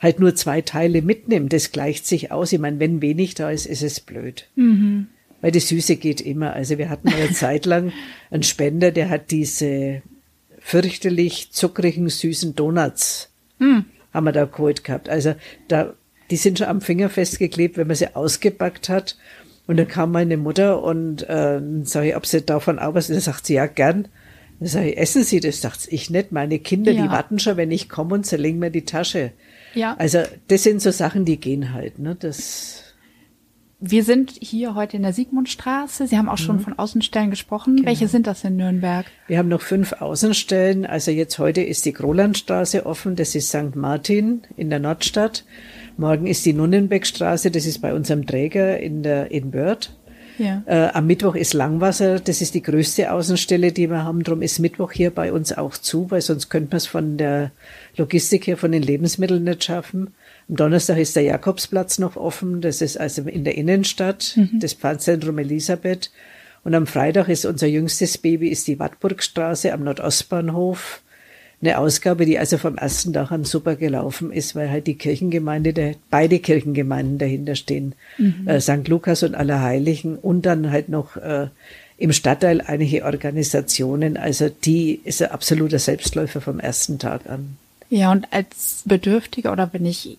[0.00, 1.52] halt nur zwei Teile mitnimmt.
[1.52, 2.52] Das gleicht sich aus.
[2.52, 4.48] Ich meine, wenn wenig da ist, ist es blöd.
[4.54, 5.06] Mhm.
[5.40, 6.52] Weil die Süße geht immer.
[6.52, 7.92] Also wir hatten eine Zeit lang
[8.30, 10.02] einen Spender, der hat diese
[10.58, 13.86] fürchterlich zuckrigen, süßen Donuts, mhm.
[14.12, 15.08] haben wir da geholt gehabt.
[15.08, 15.34] Also
[15.68, 15.94] da,
[16.30, 19.16] die sind schon am Finger festgeklebt, wenn man sie ausgepackt hat.
[19.70, 23.20] Und dann kam meine Mutter und äh, sage ich, ob sie davon auch was, dann
[23.20, 24.08] sagt sie, ja, gern.
[24.58, 25.60] Dann sage ich, essen Sie das?
[25.60, 26.32] Sagt ich nicht.
[26.32, 27.04] Meine Kinder, ja.
[27.04, 29.30] die warten schon, wenn ich komme und zerlegen mir die Tasche.
[29.76, 29.94] Ja.
[29.96, 32.00] Also das sind so Sachen, die gehen halt.
[32.00, 32.16] Ne?
[32.18, 32.90] Das
[33.78, 36.08] wir sind hier heute in der Sigmundstraße.
[36.08, 36.62] Sie haben auch schon mhm.
[36.62, 37.76] von Außenstellen gesprochen.
[37.76, 37.86] Genau.
[37.86, 39.06] Welche sind das in Nürnberg?
[39.28, 40.84] Wir haben noch fünf Außenstellen.
[40.84, 43.14] Also jetzt heute ist die Grolandstraße offen.
[43.14, 43.76] Das ist St.
[43.76, 45.44] Martin in der Nordstadt.
[45.96, 47.50] Morgen ist die Nunnenbeckstraße.
[47.50, 49.90] Das ist bei unserem Träger in der, in Börth.
[50.38, 50.62] Ja.
[50.64, 52.18] Äh, am Mittwoch ist Langwasser.
[52.18, 54.22] Das ist die größte Außenstelle, die wir haben.
[54.22, 57.50] Darum ist Mittwoch hier bei uns auch zu, weil sonst könnte man es von der
[57.96, 60.14] Logistik her, von den Lebensmitteln nicht schaffen.
[60.48, 62.62] Am Donnerstag ist der Jakobsplatz noch offen.
[62.62, 64.60] Das ist also in der Innenstadt, mhm.
[64.60, 66.10] das Pfandzentrum Elisabeth.
[66.64, 71.02] Und am Freitag ist unser jüngstes Baby, ist die Wartburgstraße am Nordostbahnhof.
[71.62, 75.74] Eine Ausgabe, die also vom ersten Tag an super gelaufen ist, weil halt die Kirchengemeinde,
[75.74, 77.94] der, beide Kirchengemeinden dahinter stehen.
[78.16, 78.48] Mhm.
[78.48, 78.88] Äh, St.
[78.88, 81.48] Lukas und Allerheiligen und dann halt noch äh,
[81.98, 84.16] im Stadtteil einige Organisationen.
[84.16, 87.58] Also die ist ein absoluter Selbstläufer vom ersten Tag an.
[87.90, 90.16] Ja, und als Bedürftiger oder wenn ich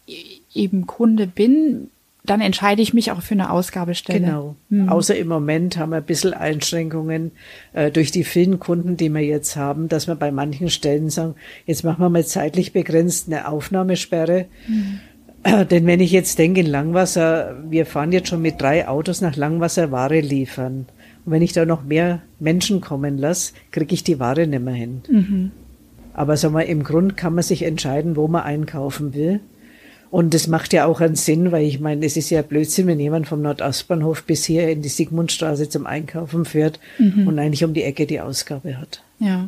[0.53, 1.89] eben Kunde bin,
[2.23, 4.19] dann entscheide ich mich auch für eine Ausgabestelle.
[4.19, 4.55] Genau.
[4.69, 4.89] Mhm.
[4.89, 7.31] Außer im Moment haben wir ein bisschen Einschränkungen
[7.73, 11.35] äh, durch die vielen Kunden, die wir jetzt haben, dass wir bei manchen Stellen sagen,
[11.65, 14.45] jetzt machen wir mal zeitlich begrenzt eine Aufnahmesperre.
[14.67, 14.99] Mhm.
[15.43, 19.21] Äh, denn wenn ich jetzt denke, in Langwasser, wir fahren jetzt schon mit drei Autos
[19.21, 20.85] nach Langwasser Ware liefern.
[21.25, 24.73] Und wenn ich da noch mehr Menschen kommen lasse, kriege ich die Ware nicht mehr
[24.73, 25.01] hin.
[25.09, 25.51] Mhm.
[26.13, 29.39] Aber sag mal, im Grund kann man sich entscheiden, wo man einkaufen will.
[30.11, 32.99] Und das macht ja auch einen Sinn, weil ich meine, es ist ja Blödsinn, wenn
[32.99, 37.29] jemand vom Nordostbahnhof bis hier in die Sigmundstraße zum Einkaufen fährt mhm.
[37.29, 39.01] und eigentlich um die Ecke die Ausgabe hat.
[39.19, 39.47] Ja.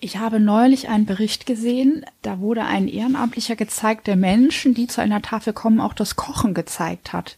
[0.00, 5.00] Ich habe neulich einen Bericht gesehen, da wurde ein Ehrenamtlicher gezeigt, der Menschen, die zu
[5.00, 7.36] einer Tafel kommen, auch das Kochen gezeigt hat.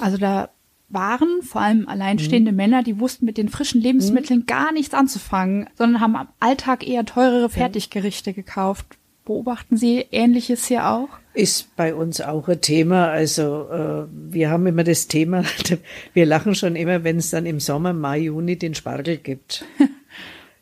[0.00, 0.48] Also da
[0.88, 2.56] waren vor allem alleinstehende mhm.
[2.56, 4.46] Männer, die wussten mit den frischen Lebensmitteln mhm.
[4.46, 8.86] gar nichts anzufangen, sondern haben am Alltag eher teurere Fertiggerichte gekauft.
[9.26, 11.08] Beobachten Sie Ähnliches hier auch?
[11.34, 13.08] Ist bei uns auch ein Thema.
[13.08, 15.42] Also äh, wir haben immer das Thema,
[16.14, 19.64] wir lachen schon immer, wenn es dann im Sommer, Mai, Juni den Spargel gibt.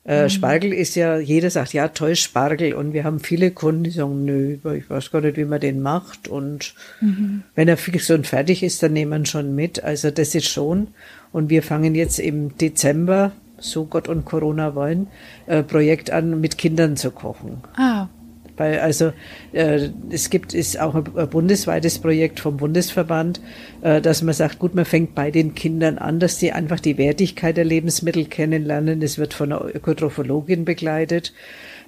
[0.07, 0.29] Äh, mhm.
[0.29, 2.75] Spargel ist ja, jeder sagt, ja, toll Spargel.
[2.75, 5.81] Und wir haben viele Kunden, die sagen, nö, ich weiß gar nicht, wie man den
[5.81, 6.29] macht.
[6.29, 7.43] Und mhm.
[7.55, 9.83] wenn er fix und fertig ist, dann nehmen wir ihn schon mit.
[9.83, 10.89] Also das ist schon.
[11.33, 15.07] Und wir fangen jetzt im Dezember, so Gott und Corona wollen,
[15.47, 17.63] äh, Projekt an, mit Kindern zu kochen.
[17.75, 18.09] Ah,
[18.57, 19.13] weil also
[19.53, 23.41] äh, es gibt ist auch ein, ein bundesweites Projekt vom Bundesverband,
[23.83, 26.99] äh, dass man sagt, gut, man fängt bei den Kindern an, dass sie einfach die
[26.99, 29.03] Wertigkeit der Lebensmittel kennenlernen.
[29.03, 31.33] Es wird von einer Ökotrophologin begleitet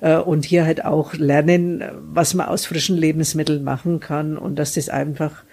[0.01, 4.75] äh, und hier halt auch lernen, was man aus frischen Lebensmitteln machen kann und dass
[4.75, 5.45] das einfach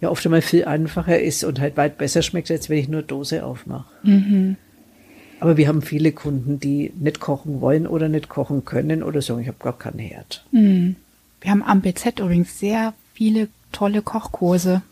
[0.00, 3.02] ja oft einmal viel einfacher ist und halt weit besser schmeckt, als wenn ich nur
[3.02, 3.92] Dose aufmache.
[4.02, 4.56] Mhm.
[5.40, 9.40] Aber wir haben viele Kunden, die nicht kochen wollen oder nicht kochen können oder sagen,
[9.40, 10.44] ich habe gar keinen Herd.
[10.50, 10.96] Mhm.
[11.40, 14.82] Wir haben am BZ übrigens sehr viele tolle Kochkurse.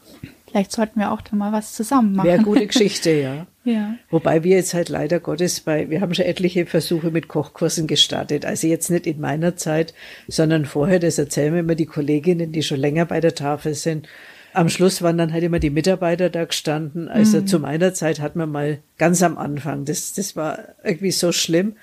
[0.48, 2.28] Vielleicht sollten wir auch da mal was zusammen machen.
[2.28, 3.46] Wäre gute Geschichte, ja.
[3.64, 3.94] ja.
[4.10, 8.46] Wobei wir jetzt halt leider Gottes bei, wir haben schon etliche Versuche mit Kochkursen gestartet.
[8.46, 9.92] Also jetzt nicht in meiner Zeit,
[10.28, 14.08] sondern vorher, das erzählen mir immer die Kolleginnen, die schon länger bei der Tafel sind
[14.56, 17.08] am Schluss waren dann halt immer die Mitarbeiter da gestanden.
[17.08, 17.46] Also mhm.
[17.46, 21.74] zu meiner Zeit hat man mal ganz am Anfang, das, das war irgendwie so schlimm.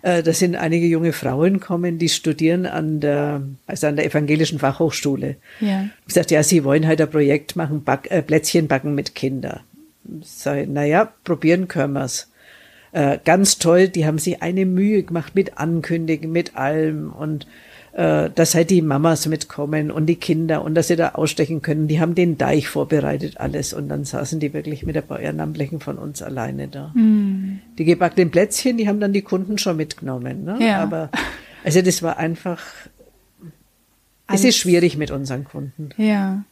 [0.00, 4.58] Äh, da sind einige junge Frauen kommen, die studieren an der, also an der evangelischen
[4.58, 5.36] Fachhochschule.
[5.60, 5.90] Ja.
[6.08, 9.60] Ich sagte, ja, sie wollen halt ein Projekt machen, Back, äh, Plätzchen backen mit Kindern.
[10.22, 12.30] Sag, na ja, probieren können wir's.
[12.92, 17.46] Äh, ganz toll, die haben sich eine Mühe gemacht mit Ankündigen, mit allem und
[17.92, 21.88] äh, dass halt die Mamas mitkommen und die Kinder und dass sie da ausstechen können.
[21.88, 23.74] Die haben den Deich vorbereitet, alles.
[23.74, 26.88] Und dann saßen die wirklich mit der Ehrenamtlichen von uns alleine da.
[26.94, 27.60] Mm.
[27.78, 30.44] Die gebackenen Plätzchen, die haben dann die Kunden schon mitgenommen.
[30.44, 30.56] Ne?
[30.60, 30.82] Ja.
[30.82, 31.10] Aber
[31.64, 32.62] also das war einfach,
[34.26, 35.90] es ist schwierig mit unseren Kunden.
[35.96, 36.44] Ja.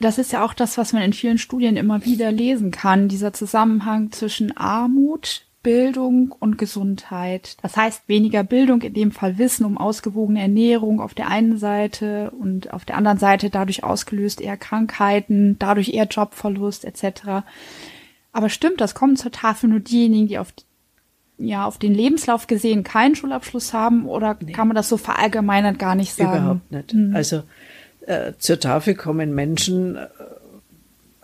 [0.00, 3.32] Das ist ja auch das, was man in vielen Studien immer wieder lesen kann, dieser
[3.32, 7.58] Zusammenhang zwischen Armut, Bildung und Gesundheit.
[7.60, 12.30] Das heißt weniger Bildung, in dem Fall Wissen um ausgewogene Ernährung auf der einen Seite
[12.30, 17.44] und auf der anderen Seite dadurch ausgelöst eher Krankheiten, dadurch eher Jobverlust etc.
[18.32, 20.54] Aber stimmt, das kommen zur Tafel nur diejenigen, die auf
[21.36, 24.52] ja auf den Lebenslauf gesehen keinen Schulabschluss haben oder nee.
[24.52, 26.38] kann man das so verallgemeinert gar nicht sagen?
[26.38, 26.92] Überhaupt nicht.
[26.92, 27.14] Hm.
[27.14, 27.42] Also
[28.06, 30.06] äh, zur Tafel kommen Menschen, äh,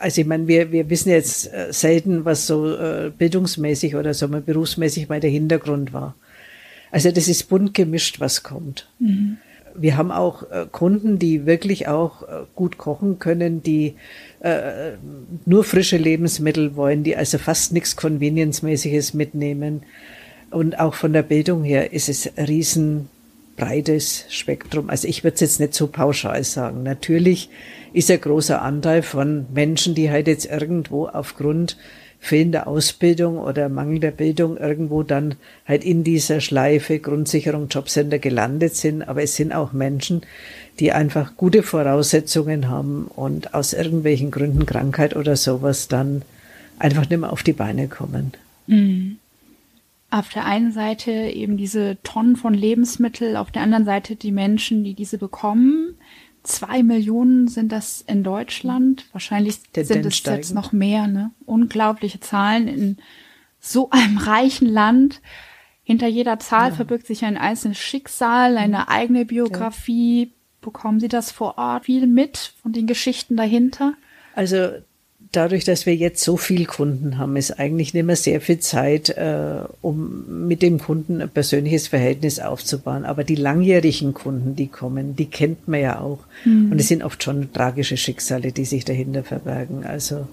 [0.04, 4.28] also ich meine, wir, wir wissen jetzt äh, selten, was so äh, bildungsmäßig oder so
[4.28, 6.14] mal berufsmäßig mal der Hintergrund war.
[6.90, 8.86] Also das ist bunt gemischt, was kommt.
[8.98, 9.38] Mhm.
[9.74, 13.94] Wir haben auch äh, Kunden, die wirklich auch äh, gut kochen können, die
[14.40, 14.92] äh,
[15.46, 19.84] nur frische Lebensmittel wollen, die also fast nichts Convenience-mäßiges mitnehmen.
[20.50, 23.08] Und auch von der Bildung her ist es riesen
[23.56, 24.90] breites Spektrum.
[24.90, 26.82] Also ich würde es jetzt nicht so pauschal sagen.
[26.82, 27.48] Natürlich
[27.92, 31.76] ist ein großer Anteil von Menschen, die halt jetzt irgendwo aufgrund
[32.18, 35.34] fehlender Ausbildung oder mangelnder Bildung irgendwo dann
[35.66, 39.02] halt in dieser Schleife Grundsicherung Jobcenter gelandet sind.
[39.02, 40.22] Aber es sind auch Menschen,
[40.80, 46.22] die einfach gute Voraussetzungen haben und aus irgendwelchen Gründen Krankheit oder sowas dann
[46.78, 48.32] einfach nicht mehr auf die Beine kommen.
[48.66, 49.18] Mhm
[50.18, 54.85] auf der einen Seite eben diese Tonnen von Lebensmitteln, auf der anderen Seite die Menschen,
[54.85, 55.96] die diese bekommen.
[56.44, 59.07] Zwei Millionen sind das in Deutschland.
[59.12, 60.44] Wahrscheinlich Tendenz sind es steigend.
[60.44, 61.09] jetzt noch mehr.
[61.09, 61.33] Ne?
[61.46, 62.96] Unglaubliche Zahlen in
[63.59, 65.20] so einem reichen Land.
[65.83, 66.77] Hinter jeder Zahl ja.
[66.77, 70.27] verbirgt sich ein einzelnes Schicksal, eine eigene Biografie.
[70.27, 70.31] Ja.
[70.61, 73.94] Bekommen Sie das vor Ort viel mit von den Geschichten dahinter?
[74.35, 74.70] Also
[75.36, 79.10] dadurch, dass wir jetzt so viel Kunden haben, ist eigentlich nicht mehr sehr viel Zeit,
[79.10, 83.04] äh, um mit dem Kunden ein persönliches Verhältnis aufzubauen.
[83.04, 86.20] Aber die langjährigen Kunden, die kommen, die kennt man ja auch.
[86.44, 86.72] Mhm.
[86.72, 89.84] Und es sind oft schon tragische Schicksale, die sich dahinter verbergen.
[89.84, 90.26] Also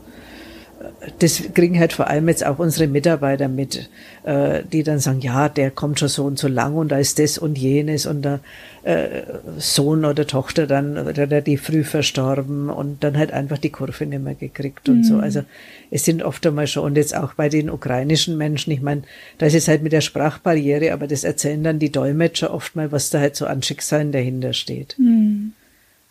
[1.20, 3.90] das kriegen halt vor allem jetzt auch unsere Mitarbeiter mit,
[4.24, 7.20] äh, die dann sagen, ja, der kommt schon so und so lang und da ist
[7.20, 8.40] das und jenes und der
[8.84, 9.24] äh,
[9.58, 14.36] Sohn oder Tochter dann relativ früh verstorben und dann halt einfach die Kurve nicht mehr
[14.36, 15.04] gekriegt und mhm.
[15.04, 15.18] so.
[15.18, 15.44] Also
[15.92, 19.04] es sind oft einmal schon und jetzt auch bei den ukrainischen Menschen, ich meine,
[19.38, 22.92] da ist es halt mit der Sprachbarriere, aber das erzählen dann die Dolmetscher oft mal,
[22.92, 24.96] was da halt so an Schicksalen dahinter steht.
[24.98, 25.54] Mhm.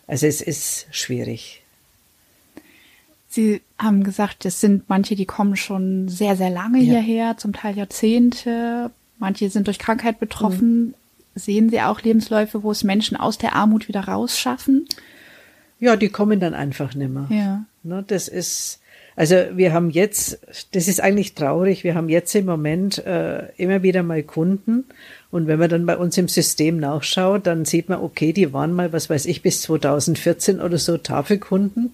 [0.07, 1.60] Also es ist schwierig.
[3.33, 6.95] Sie haben gesagt, es sind manche, die kommen schon sehr, sehr lange ja.
[6.95, 8.91] hierher, zum Teil Jahrzehnte.
[9.19, 10.87] Manche sind durch Krankheit betroffen.
[10.87, 10.93] Mhm.
[11.35, 14.85] Sehen Sie auch Lebensläufe, wo es Menschen aus der Armut wieder rausschaffen?
[15.79, 17.27] Ja, die kommen dann einfach nimmer.
[17.31, 17.63] Ja.
[17.83, 18.81] Ne, das ist,
[19.15, 20.39] also wir haben jetzt,
[20.73, 24.83] das ist eigentlich traurig, wir haben jetzt im Moment äh, immer wieder mal Kunden
[25.31, 28.73] und wenn man dann bei uns im System nachschaut, dann sieht man, okay, die waren
[28.73, 31.93] mal, was weiß ich, bis 2014 oder so Tafelkunden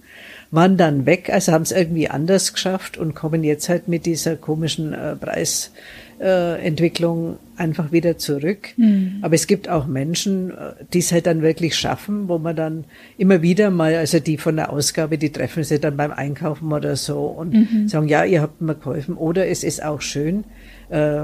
[0.52, 4.36] waren dann weg, also haben es irgendwie anders geschafft und kommen jetzt halt mit dieser
[4.36, 8.70] komischen äh, Preisentwicklung äh, einfach wieder zurück.
[8.78, 9.18] Mhm.
[9.22, 12.86] Aber es gibt auch Menschen, äh, die es halt dann wirklich schaffen, wo man dann
[13.18, 16.96] immer wieder mal, also die von der Ausgabe, die treffen sie dann beim Einkaufen oder
[16.96, 17.90] so und mhm.
[17.90, 19.16] sagen, ja, ihr habt mir geholfen.
[19.16, 20.46] Oder es ist auch schön,
[20.90, 21.24] äh,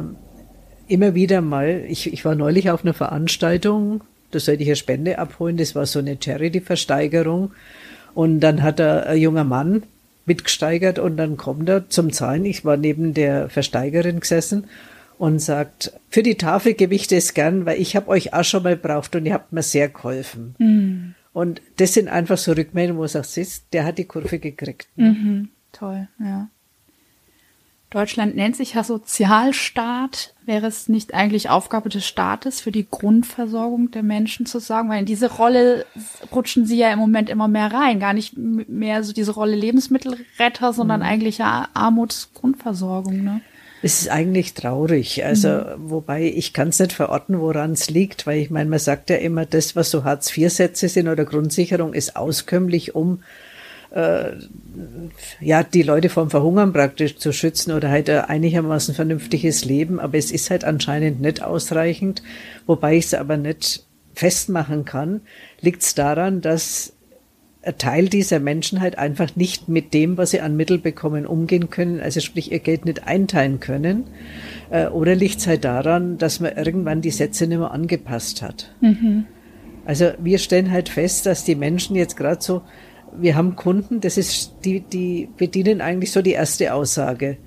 [0.88, 5.20] immer wieder mal, ich, ich war neulich auf einer Veranstaltung, da sollte ich eine Spende
[5.20, 7.52] abholen, das war so eine Charity-Versteigerung.
[8.14, 9.84] Und dann hat er ein junger Mann
[10.26, 12.46] mitgesteigert und dann kommt er zum Zahlen.
[12.46, 14.66] Ich war neben der Versteigerin gesessen
[15.18, 18.64] und sagt, für die Tafel gebe ich das gern, weil ich habe euch auch schon
[18.64, 20.56] mal braucht und ihr habt mir sehr geholfen.
[20.60, 21.16] Mhm.
[21.34, 24.88] Und das sind einfach so Rückmeldungen, wo du sagst, der hat die Kurve gekriegt.
[24.96, 25.50] Mhm.
[25.72, 26.50] Toll, ja.
[27.94, 30.34] Deutschland nennt sich ja Sozialstaat.
[30.48, 34.90] Wäre es nicht eigentlich Aufgabe des Staates für die Grundversorgung der Menschen zu sagen?
[34.90, 35.86] Weil in diese Rolle
[36.32, 38.00] rutschen sie ja im Moment immer mehr rein.
[38.00, 41.06] Gar nicht mehr so diese Rolle Lebensmittelretter, sondern mhm.
[41.06, 43.24] eigentlich ja Armutsgrundversorgung.
[43.24, 43.42] Ne?
[43.84, 45.24] Es ist eigentlich traurig.
[45.24, 45.92] Also, mhm.
[45.92, 49.18] wobei ich kann es nicht verorten, woran es liegt, weil ich meine, man sagt ja
[49.18, 53.22] immer, das, was so Hartz-IV-Sätze sind oder Grundsicherung, ist auskömmlich, um
[53.94, 54.32] äh,
[55.40, 60.00] ja, die Leute vom Verhungern praktisch zu schützen oder halt ein einigermaßen vernünftiges Leben.
[60.00, 62.24] Aber es ist halt anscheinend nicht ausreichend.
[62.66, 65.22] Wobei ich es aber nicht festmachen kann,
[65.62, 66.94] liegt es daran, dass
[67.62, 71.70] ein Teil dieser Menschen halt einfach nicht mit dem, was sie an Mittel bekommen, umgehen
[71.70, 74.06] können, also sprich ihr Geld nicht einteilen können.
[74.70, 78.74] Äh, oder liegt es halt daran, dass man irgendwann die Sätze nicht mehr angepasst hat.
[78.82, 79.26] Mhm.
[79.86, 82.64] Also wir stellen halt fest, dass die Menschen jetzt gerade so
[83.18, 87.38] wir haben Kunden, das ist, die, die bedienen eigentlich so die erste Aussage.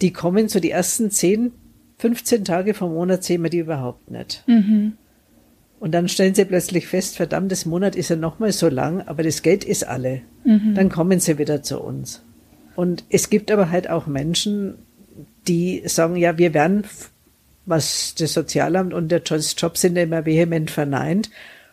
[0.00, 1.52] Die kommen so die ersten 10,
[1.98, 4.42] 15 Tage vom Monat sehen wir die überhaupt nicht.
[4.46, 4.94] Mhm.
[5.78, 9.22] Und dann stellen sie plötzlich fest, verdammt, das Monat ist ja nochmal so lang, aber
[9.22, 10.22] das Geld ist alle.
[10.44, 10.74] Mhm.
[10.74, 12.22] Dann kommen sie wieder zu uns.
[12.76, 14.74] Und es gibt aber halt auch Menschen,
[15.48, 16.84] die sagen, ja, wir werden,
[17.66, 21.30] was das Sozialamt und der Job sind immer vehement verneint,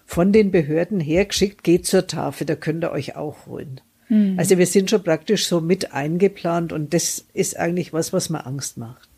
[0.07, 3.81] von den Behörden hergeschickt, geht zur Tafel, da könnt ihr euch auch holen.
[4.07, 4.35] Mhm.
[4.39, 8.47] Also wir sind schon praktisch so mit eingeplant und das ist eigentlich was, was mir
[8.47, 9.09] Angst macht.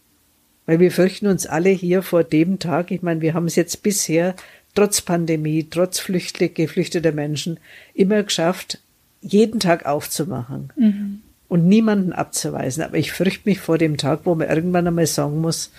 [0.66, 3.84] Weil wir fürchten uns alle hier vor dem Tag, ich meine, wir haben es jetzt
[3.84, 4.36] bisher
[4.74, 7.60] trotz Pandemie, trotz Flüchtling, geflüchteter Menschen
[7.94, 8.80] immer geschafft,
[9.22, 11.22] jeden Tag aufzumachen mhm.
[11.48, 12.84] und niemanden abzuweisen.
[12.84, 15.72] Aber ich fürchte mich vor dem Tag, wo man irgendwann einmal sagen muss,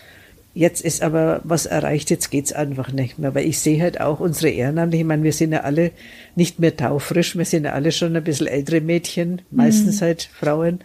[0.52, 3.34] Jetzt ist aber was erreicht, jetzt geht's einfach nicht mehr.
[3.34, 5.92] Weil ich sehe halt auch unsere Ehrenamtlichen, ich meine, wir sind ja alle
[6.34, 10.04] nicht mehr taufrisch, wir sind ja alle schon ein bisschen ältere Mädchen, meistens mhm.
[10.04, 10.80] halt Frauen,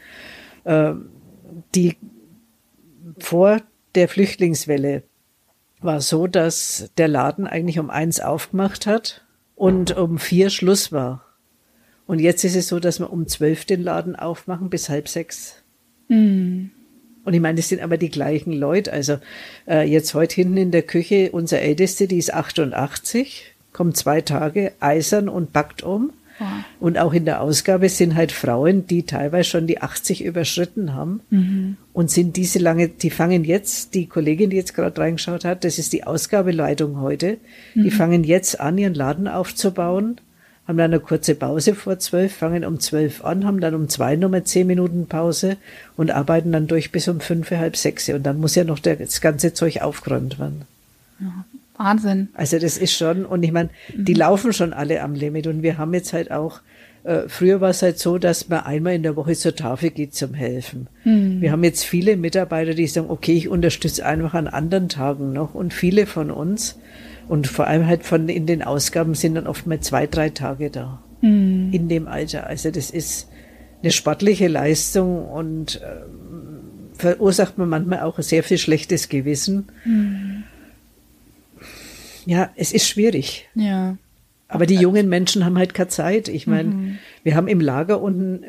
[0.66, 0.94] äh,
[1.74, 1.98] die
[3.18, 3.62] vor
[3.96, 5.04] der Flüchtlingswelle
[5.82, 11.26] war so, dass der Laden eigentlich um eins aufgemacht hat und um vier Schluss war.
[12.08, 15.64] Und jetzt ist es so, dass wir um zwölf den Laden aufmachen bis halb sechs.
[16.08, 16.72] Mhm.
[17.26, 18.94] Und ich meine, das sind aber die gleichen Leute.
[18.94, 19.18] Also
[19.68, 24.72] äh, jetzt heute hinten in der Küche, unser Älteste, die ist 88, kommt zwei Tage
[24.80, 26.14] eisern und backt um.
[26.38, 26.48] Wow.
[26.80, 31.22] Und auch in der Ausgabe sind halt Frauen, die teilweise schon die 80 überschritten haben
[31.30, 31.78] mhm.
[31.94, 35.80] und sind diese lange, die fangen jetzt, die Kollegin, die jetzt gerade reingeschaut hat, das
[35.80, 37.38] ist die Ausgabeleitung heute,
[37.74, 37.84] mhm.
[37.84, 40.20] die fangen jetzt an, ihren Laden aufzubauen
[40.68, 44.16] haben dann eine kurze Pause vor zwölf, fangen um zwölf an, haben dann um zwei
[44.16, 45.58] nochmal zehn Minuten Pause
[45.96, 48.10] und arbeiten dann durch bis um fünf, halb sechs.
[48.10, 50.64] Und dann muss ja noch das ganze Zeug aufgeräumt werden.
[51.20, 51.46] Ja,
[51.78, 52.30] Wahnsinn.
[52.34, 54.20] Also das ist schon, und ich meine, die mhm.
[54.20, 55.46] laufen schon alle am Limit.
[55.46, 56.62] Und wir haben jetzt halt auch,
[57.04, 60.16] äh, früher war es halt so, dass man einmal in der Woche zur Tafel geht
[60.16, 60.88] zum Helfen.
[61.04, 61.42] Mhm.
[61.42, 65.54] Wir haben jetzt viele Mitarbeiter, die sagen, okay, ich unterstütze einfach an anderen Tagen noch.
[65.54, 66.80] Und viele von uns,
[67.28, 70.70] und vor allem halt von in den Ausgaben sind dann oft mal zwei, drei Tage
[70.70, 71.02] da.
[71.22, 71.70] Mhm.
[71.72, 72.48] In dem Alter.
[72.48, 73.30] Also das ist
[73.82, 79.68] eine sportliche Leistung und äh, verursacht man manchmal auch sehr viel schlechtes Gewissen.
[79.86, 80.44] Mhm.
[82.26, 83.48] Ja, es ist schwierig.
[83.56, 83.98] Ja.
[84.48, 86.28] Aber die jungen Menschen haben halt keine Zeit.
[86.28, 86.98] Ich meine, mhm.
[87.24, 88.46] wir haben im Lager unten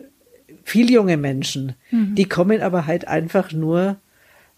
[0.65, 2.15] viel junge Menschen, mhm.
[2.15, 3.97] die kommen aber halt einfach nur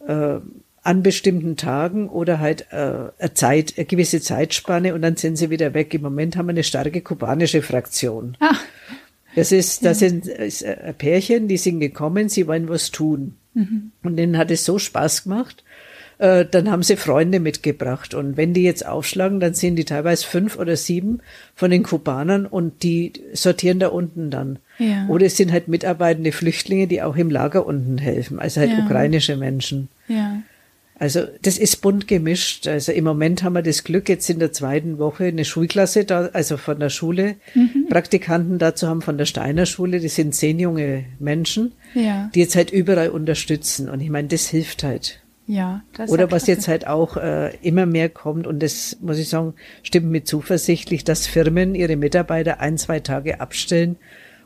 [0.06, 0.38] äh,
[0.82, 5.50] an bestimmten Tagen oder halt äh, eine Zeit, eine gewisse Zeitspanne und dann sind sie
[5.50, 5.92] wieder weg.
[5.94, 8.36] Im Moment haben wir eine starke kubanische Fraktion.
[8.40, 8.54] Ah.
[9.34, 13.34] Das ist, das sind ist ein Pärchen, die sind gekommen, sie wollen was tun.
[13.54, 13.92] Mhm.
[14.02, 15.62] Und denen hat es so Spaß gemacht.
[16.18, 18.14] Äh, dann haben sie Freunde mitgebracht.
[18.14, 21.20] Und wenn die jetzt aufschlagen, dann sind die teilweise fünf oder sieben
[21.54, 24.58] von den Kubanern und die sortieren da unten dann.
[24.78, 25.06] Ja.
[25.08, 28.84] Oder es sind halt mitarbeitende Flüchtlinge, die auch im Lager unten helfen, also halt ja.
[28.84, 29.88] ukrainische Menschen.
[30.08, 30.42] Ja.
[30.98, 32.66] Also das ist bunt gemischt.
[32.66, 36.26] Also im Moment haben wir das Glück, jetzt in der zweiten Woche eine Schulklasse da,
[36.32, 37.86] also von der Schule, mhm.
[37.88, 40.00] Praktikanten dazu haben von der Steiner Schule.
[40.00, 42.30] Die sind zehn junge Menschen, ja.
[42.34, 43.88] die jetzt halt überall unterstützen.
[43.88, 45.20] Und ich meine, das hilft halt.
[45.46, 49.30] Ja, das Oder was jetzt halt auch äh, immer mehr kommt, und das muss ich
[49.30, 53.96] sagen, stimmt mir zuversichtlich, dass Firmen ihre Mitarbeiter ein, zwei Tage abstellen,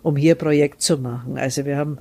[0.05, 1.39] um hier Projekt zu machen.
[1.39, 1.99] Also wir haben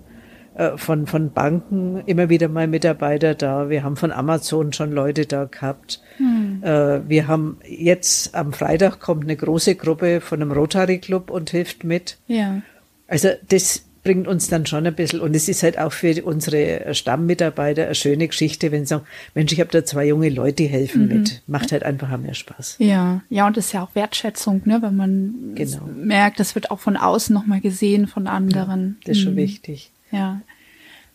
[0.78, 3.70] von, von Banken immer wieder mal Mitarbeiter da.
[3.70, 6.02] Wir haben von Amazon schon Leute da gehabt.
[6.18, 6.62] Hm.
[6.64, 11.50] Äh, wir haben jetzt am Freitag kommt eine große Gruppe von einem Rotary Club und
[11.50, 12.18] hilft mit.
[12.28, 12.62] Ja.
[13.08, 16.94] Also das bringt uns dann schon ein bisschen und es ist halt auch für unsere
[16.94, 20.68] Stammmitarbeiter eine schöne Geschichte, wenn sie sagen, Mensch, ich habe da zwei junge Leute, die
[20.68, 21.18] helfen mhm.
[21.20, 21.44] mit.
[21.48, 22.78] Macht halt einfach mehr Spaß.
[22.80, 25.88] Ja, ja, und das ist ja auch Wertschätzung, ne, wenn man genau.
[25.96, 28.98] merkt, das wird auch von außen nochmal gesehen von anderen.
[29.02, 29.28] Ja, das ist mhm.
[29.28, 29.92] schon wichtig.
[30.12, 30.42] Ja.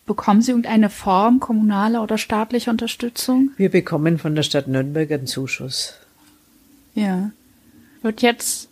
[0.07, 3.51] Bekommen Sie irgendeine Form kommunaler oder staatlicher Unterstützung?
[3.57, 5.95] Wir bekommen von der Stadt Nürnberg einen Zuschuss.
[6.95, 7.31] Ja.
[8.03, 8.69] Wird jetzt,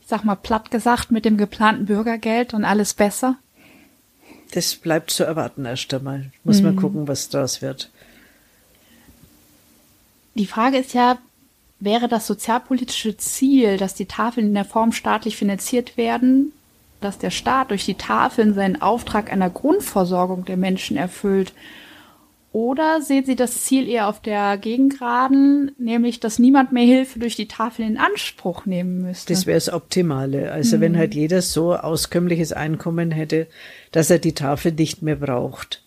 [0.00, 3.36] ich sag mal platt gesagt, mit dem geplanten Bürgergeld und alles besser?
[4.52, 6.32] Das bleibt zu erwarten erst einmal.
[6.44, 6.64] Muss mhm.
[6.64, 7.90] man gucken, was daraus wird.
[10.34, 11.18] Die Frage ist ja,
[11.80, 16.52] wäre das sozialpolitische Ziel, dass die Tafeln in der Form staatlich finanziert werden,
[17.00, 21.52] dass der Staat durch die Tafeln seinen Auftrag einer Grundversorgung der Menschen erfüllt?
[22.56, 27.36] Oder sehen Sie das Ziel eher auf der Gegengraden, nämlich, dass niemand mehr Hilfe durch
[27.36, 29.34] die Tafeln in Anspruch nehmen müsste?
[29.34, 30.50] Das wäre das Optimale.
[30.50, 30.80] Also mhm.
[30.80, 33.46] wenn halt jeder so auskömmliches Einkommen hätte,
[33.92, 35.82] dass er die Tafel nicht mehr braucht.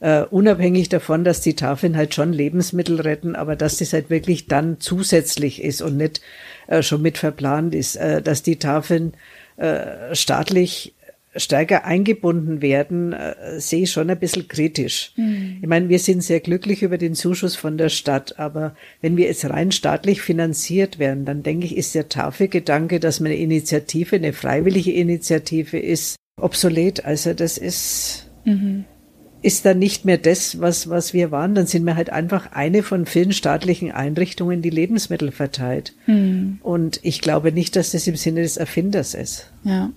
[0.00, 4.46] Uh, unabhängig davon, dass die Tafeln halt schon Lebensmittel retten, aber dass das halt wirklich
[4.46, 6.20] dann zusätzlich ist und nicht
[6.68, 9.14] uh, schon mit verplant ist, uh, dass die Tafeln
[9.56, 10.94] äh, staatlich
[11.34, 15.12] stärker eingebunden werden, äh, sehe ich schon ein bisschen kritisch.
[15.16, 15.58] Mhm.
[15.62, 19.26] Ich meine, wir sind sehr glücklich über den Zuschuss von der Stadt, aber wenn wir
[19.26, 24.16] jetzt rein staatlich finanziert werden, dann denke ich, ist der Tafelgedanke, dass man eine Initiative,
[24.16, 27.04] eine freiwillige Initiative ist, obsolet.
[27.04, 28.84] Also das ist, mhm.
[29.42, 31.54] Ist dann nicht mehr das, was, was wir waren.
[31.54, 35.94] Dann sind wir halt einfach eine von vielen staatlichen Einrichtungen, die Lebensmittel verteilt.
[36.06, 36.58] Hm.
[36.62, 39.50] Und ich glaube nicht, dass das im Sinne des Erfinders ist.
[39.64, 39.90] Ja.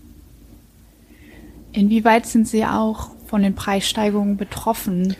[1.71, 5.15] Inwieweit sind Sie auch von den Preissteigerungen betroffen?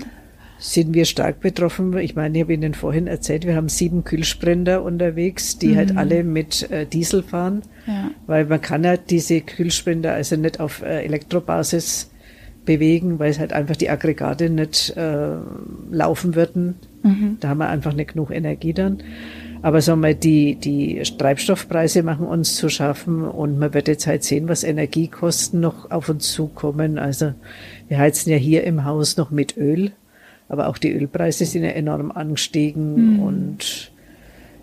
[0.58, 1.96] Sind wir stark betroffen?
[1.98, 5.98] Ich meine, ich habe Ihnen vorhin erzählt, wir haben sieben Kühlsprinter unterwegs, die halt mhm.
[5.98, 8.10] halt alle mit äh, Diesel fahren, ja.
[8.26, 12.10] weil man kann ja diese Kühlsprinter also nicht auf äh, Elektrobasis
[12.66, 15.36] bewegen, weil es halt einfach die Aggregate nicht äh,
[15.92, 16.76] laufen würden.
[17.04, 17.38] Mhm.
[17.40, 19.00] Da haben wir einfach nicht genug Energie dann.
[19.62, 24.24] Aber sagen wir, die, die Treibstoffpreise machen uns zu schaffen und man wird jetzt halt
[24.24, 27.00] sehen, was Energiekosten noch auf uns zukommen.
[27.00, 27.34] Also
[27.88, 29.92] wir heizen ja hier im Haus noch mit Öl,
[30.50, 33.20] aber auch die Ölpreise sind ja enorm angestiegen mhm.
[33.24, 33.92] und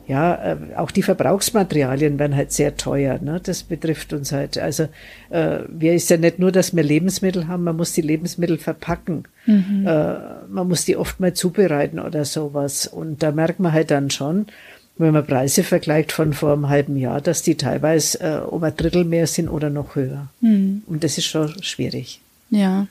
[0.08, 3.18] ja, äh, auch die Verbrauchsmaterialien werden halt sehr teuer.
[3.20, 3.40] Ne?
[3.42, 4.58] Das betrifft uns halt.
[4.58, 4.88] Also
[5.30, 9.24] äh, wir ist ja nicht nur, dass wir Lebensmittel haben, man muss die Lebensmittel verpacken.
[9.46, 9.86] Mhm.
[9.86, 10.14] Äh,
[10.48, 12.86] man muss die oft mal zubereiten oder sowas.
[12.86, 14.46] Und da merkt man halt dann schon,
[14.98, 18.76] wenn man Preise vergleicht von vor einem halben Jahr, dass die teilweise äh, um ein
[18.76, 20.28] Drittel mehr sind oder noch höher.
[20.40, 20.82] Mhm.
[20.86, 22.20] Und das ist schon schwierig.
[22.50, 22.86] Ja.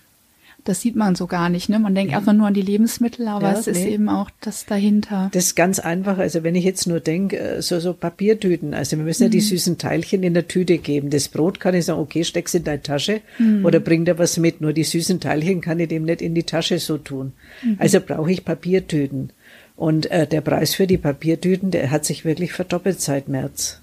[0.63, 1.69] Das sieht man so gar nicht.
[1.69, 1.79] Ne?
[1.79, 3.93] Man denkt erstmal nur an die Lebensmittel, aber ja, es ist nee.
[3.93, 5.29] eben auch das dahinter.
[5.33, 6.19] Das ist ganz einfach.
[6.19, 9.27] Also wenn ich jetzt nur denke, äh, so, so Papiertüten, also wir müssen mhm.
[9.27, 9.49] ja die mhm.
[9.49, 11.09] süßen Teilchen in der Tüte geben.
[11.09, 13.65] Das Brot kann ich sagen, okay, steck's in deine Tasche mhm.
[13.65, 14.61] oder bring da was mit.
[14.61, 17.33] Nur die süßen Teilchen kann ich dem nicht in die Tasche so tun.
[17.63, 17.77] Mhm.
[17.79, 19.31] Also brauche ich Papiertüten.
[19.75, 23.79] Und äh, der Preis für die Papiertüten, der hat sich wirklich verdoppelt seit März.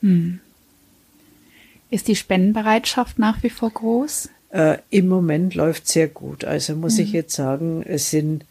[0.00, 0.40] Mhm.
[1.88, 4.30] Ist die Spendenbereitschaft nach wie vor groß?
[4.50, 6.44] Äh, Im Moment läuft sehr gut.
[6.44, 7.04] Also muss mhm.
[7.04, 8.44] ich jetzt sagen, es sind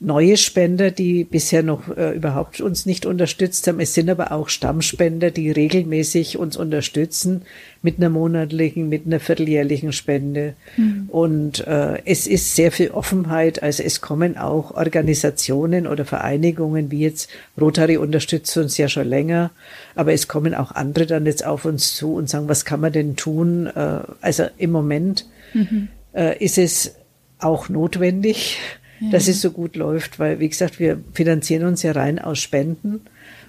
[0.00, 3.80] neue Spender, die bisher noch äh, überhaupt uns nicht unterstützt haben.
[3.80, 7.42] Es sind aber auch Stammspender, die regelmäßig uns unterstützen
[7.82, 10.54] mit einer monatlichen, mit einer vierteljährlichen Spende.
[10.76, 11.08] Mhm.
[11.08, 13.62] Und äh, es ist sehr viel Offenheit.
[13.62, 17.28] Also es kommen auch Organisationen oder Vereinigungen, wie jetzt
[17.60, 19.50] Rotary unterstützt uns ja schon länger,
[19.96, 22.92] aber es kommen auch andere dann jetzt auf uns zu und sagen, was kann man
[22.92, 23.66] denn tun?
[23.66, 25.88] Äh, also im Moment mhm.
[26.14, 26.94] äh, ist es
[27.40, 28.58] auch notwendig,
[29.00, 29.10] ja.
[29.10, 33.00] dass es so gut läuft, weil, wie gesagt, wir finanzieren uns ja rein aus Spenden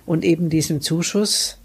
[0.06, 1.60] und eben diesem Zuschuss.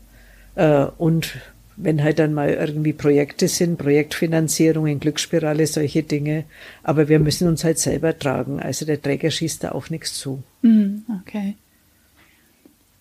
[0.55, 1.37] Äh, und
[1.77, 6.45] wenn halt dann mal irgendwie Projekte sind, Projektfinanzierungen, Glücksspirale, solche Dinge.
[6.85, 8.61] Aber wir müssen uns halt selber tragen.
[8.61, 10.43] Also der Träger schießt da auch nichts zu.
[10.63, 11.57] Mhm, okay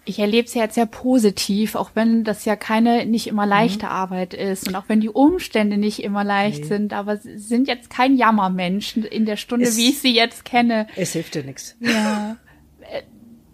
[0.06, 3.86] ich erlebe es ja jetzt sehr positiv, auch wenn das ja keine nicht immer leichte
[3.86, 3.92] mhm.
[3.92, 6.68] Arbeit ist und auch wenn die Umstände nicht immer leicht nee.
[6.68, 10.44] sind, aber sie sind jetzt kein Jammermensch in der Stunde, es, wie ich sie jetzt
[10.44, 10.88] kenne.
[10.96, 11.78] Es hilft dir nichts.
[11.80, 12.38] Ja.
[12.82, 13.04] Äh,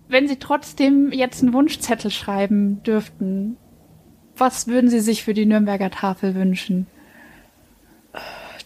[0.07, 3.57] wenn Sie trotzdem jetzt einen Wunschzettel schreiben dürften,
[4.35, 6.87] was würden Sie sich für die Nürnberger Tafel wünschen?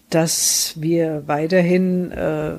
[0.10, 2.56] Dass wir weiterhin äh,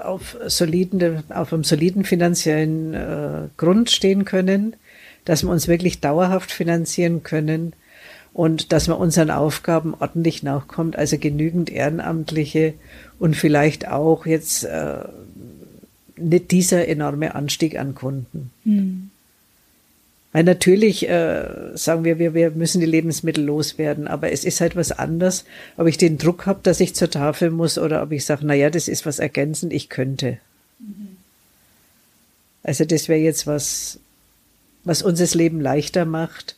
[0.00, 4.76] auf, soliden, auf einem soliden finanziellen äh, Grund stehen können,
[5.24, 7.72] dass wir uns wirklich dauerhaft finanzieren können
[8.32, 12.74] und dass man unseren Aufgaben ordentlich nachkommt, also genügend Ehrenamtliche
[13.18, 15.04] und vielleicht auch jetzt äh,
[16.16, 18.50] nicht dieser enorme Anstieg an Kunden.
[18.64, 19.09] Mhm.
[20.32, 24.76] Weil natürlich äh, sagen wir, wir, wir müssen die Lebensmittel loswerden, aber es ist halt
[24.76, 25.44] was anderes,
[25.76, 28.54] ob ich den Druck habe, dass ich zur Tafel muss oder ob ich sage, na
[28.54, 30.38] ja, das ist was ergänzend, ich könnte.
[30.78, 31.16] Mhm.
[32.62, 33.98] Also das wäre jetzt was,
[34.84, 36.54] was uns das Leben leichter macht.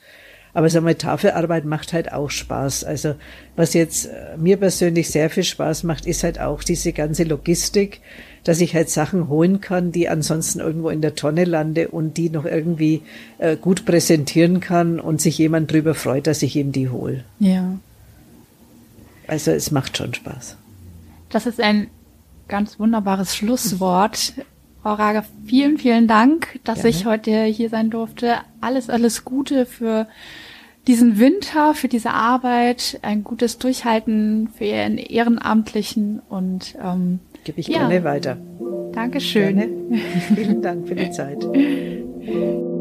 [0.54, 2.84] Aber sagen wir, Tafelarbeit macht halt auch Spaß.
[2.84, 3.14] Also
[3.56, 8.00] was jetzt äh, mir persönlich sehr viel Spaß macht, ist halt auch diese ganze Logistik
[8.44, 12.30] dass ich halt Sachen holen kann, die ansonsten irgendwo in der Tonne lande und die
[12.30, 13.02] noch irgendwie
[13.38, 17.24] äh, gut präsentieren kann und sich jemand drüber freut, dass ich ihm die hole.
[17.38, 17.78] Ja.
[19.26, 20.56] Also es macht schon Spaß.
[21.30, 21.88] Das ist ein
[22.48, 24.34] ganz wunderbares Schlusswort.
[24.82, 26.90] Frau Rager, vielen, vielen Dank, dass Gerne.
[26.90, 28.38] ich heute hier sein durfte.
[28.60, 30.08] Alles, alles Gute für
[30.88, 37.68] diesen Winter, für diese Arbeit, ein gutes Durchhalten für Ihren Ehrenamtlichen und ähm, Gebe ich
[37.68, 37.78] ja.
[37.78, 38.36] gerne weiter.
[38.92, 39.56] Dankeschön.
[39.56, 40.02] Gerne.
[40.34, 41.44] Vielen Dank für die Zeit.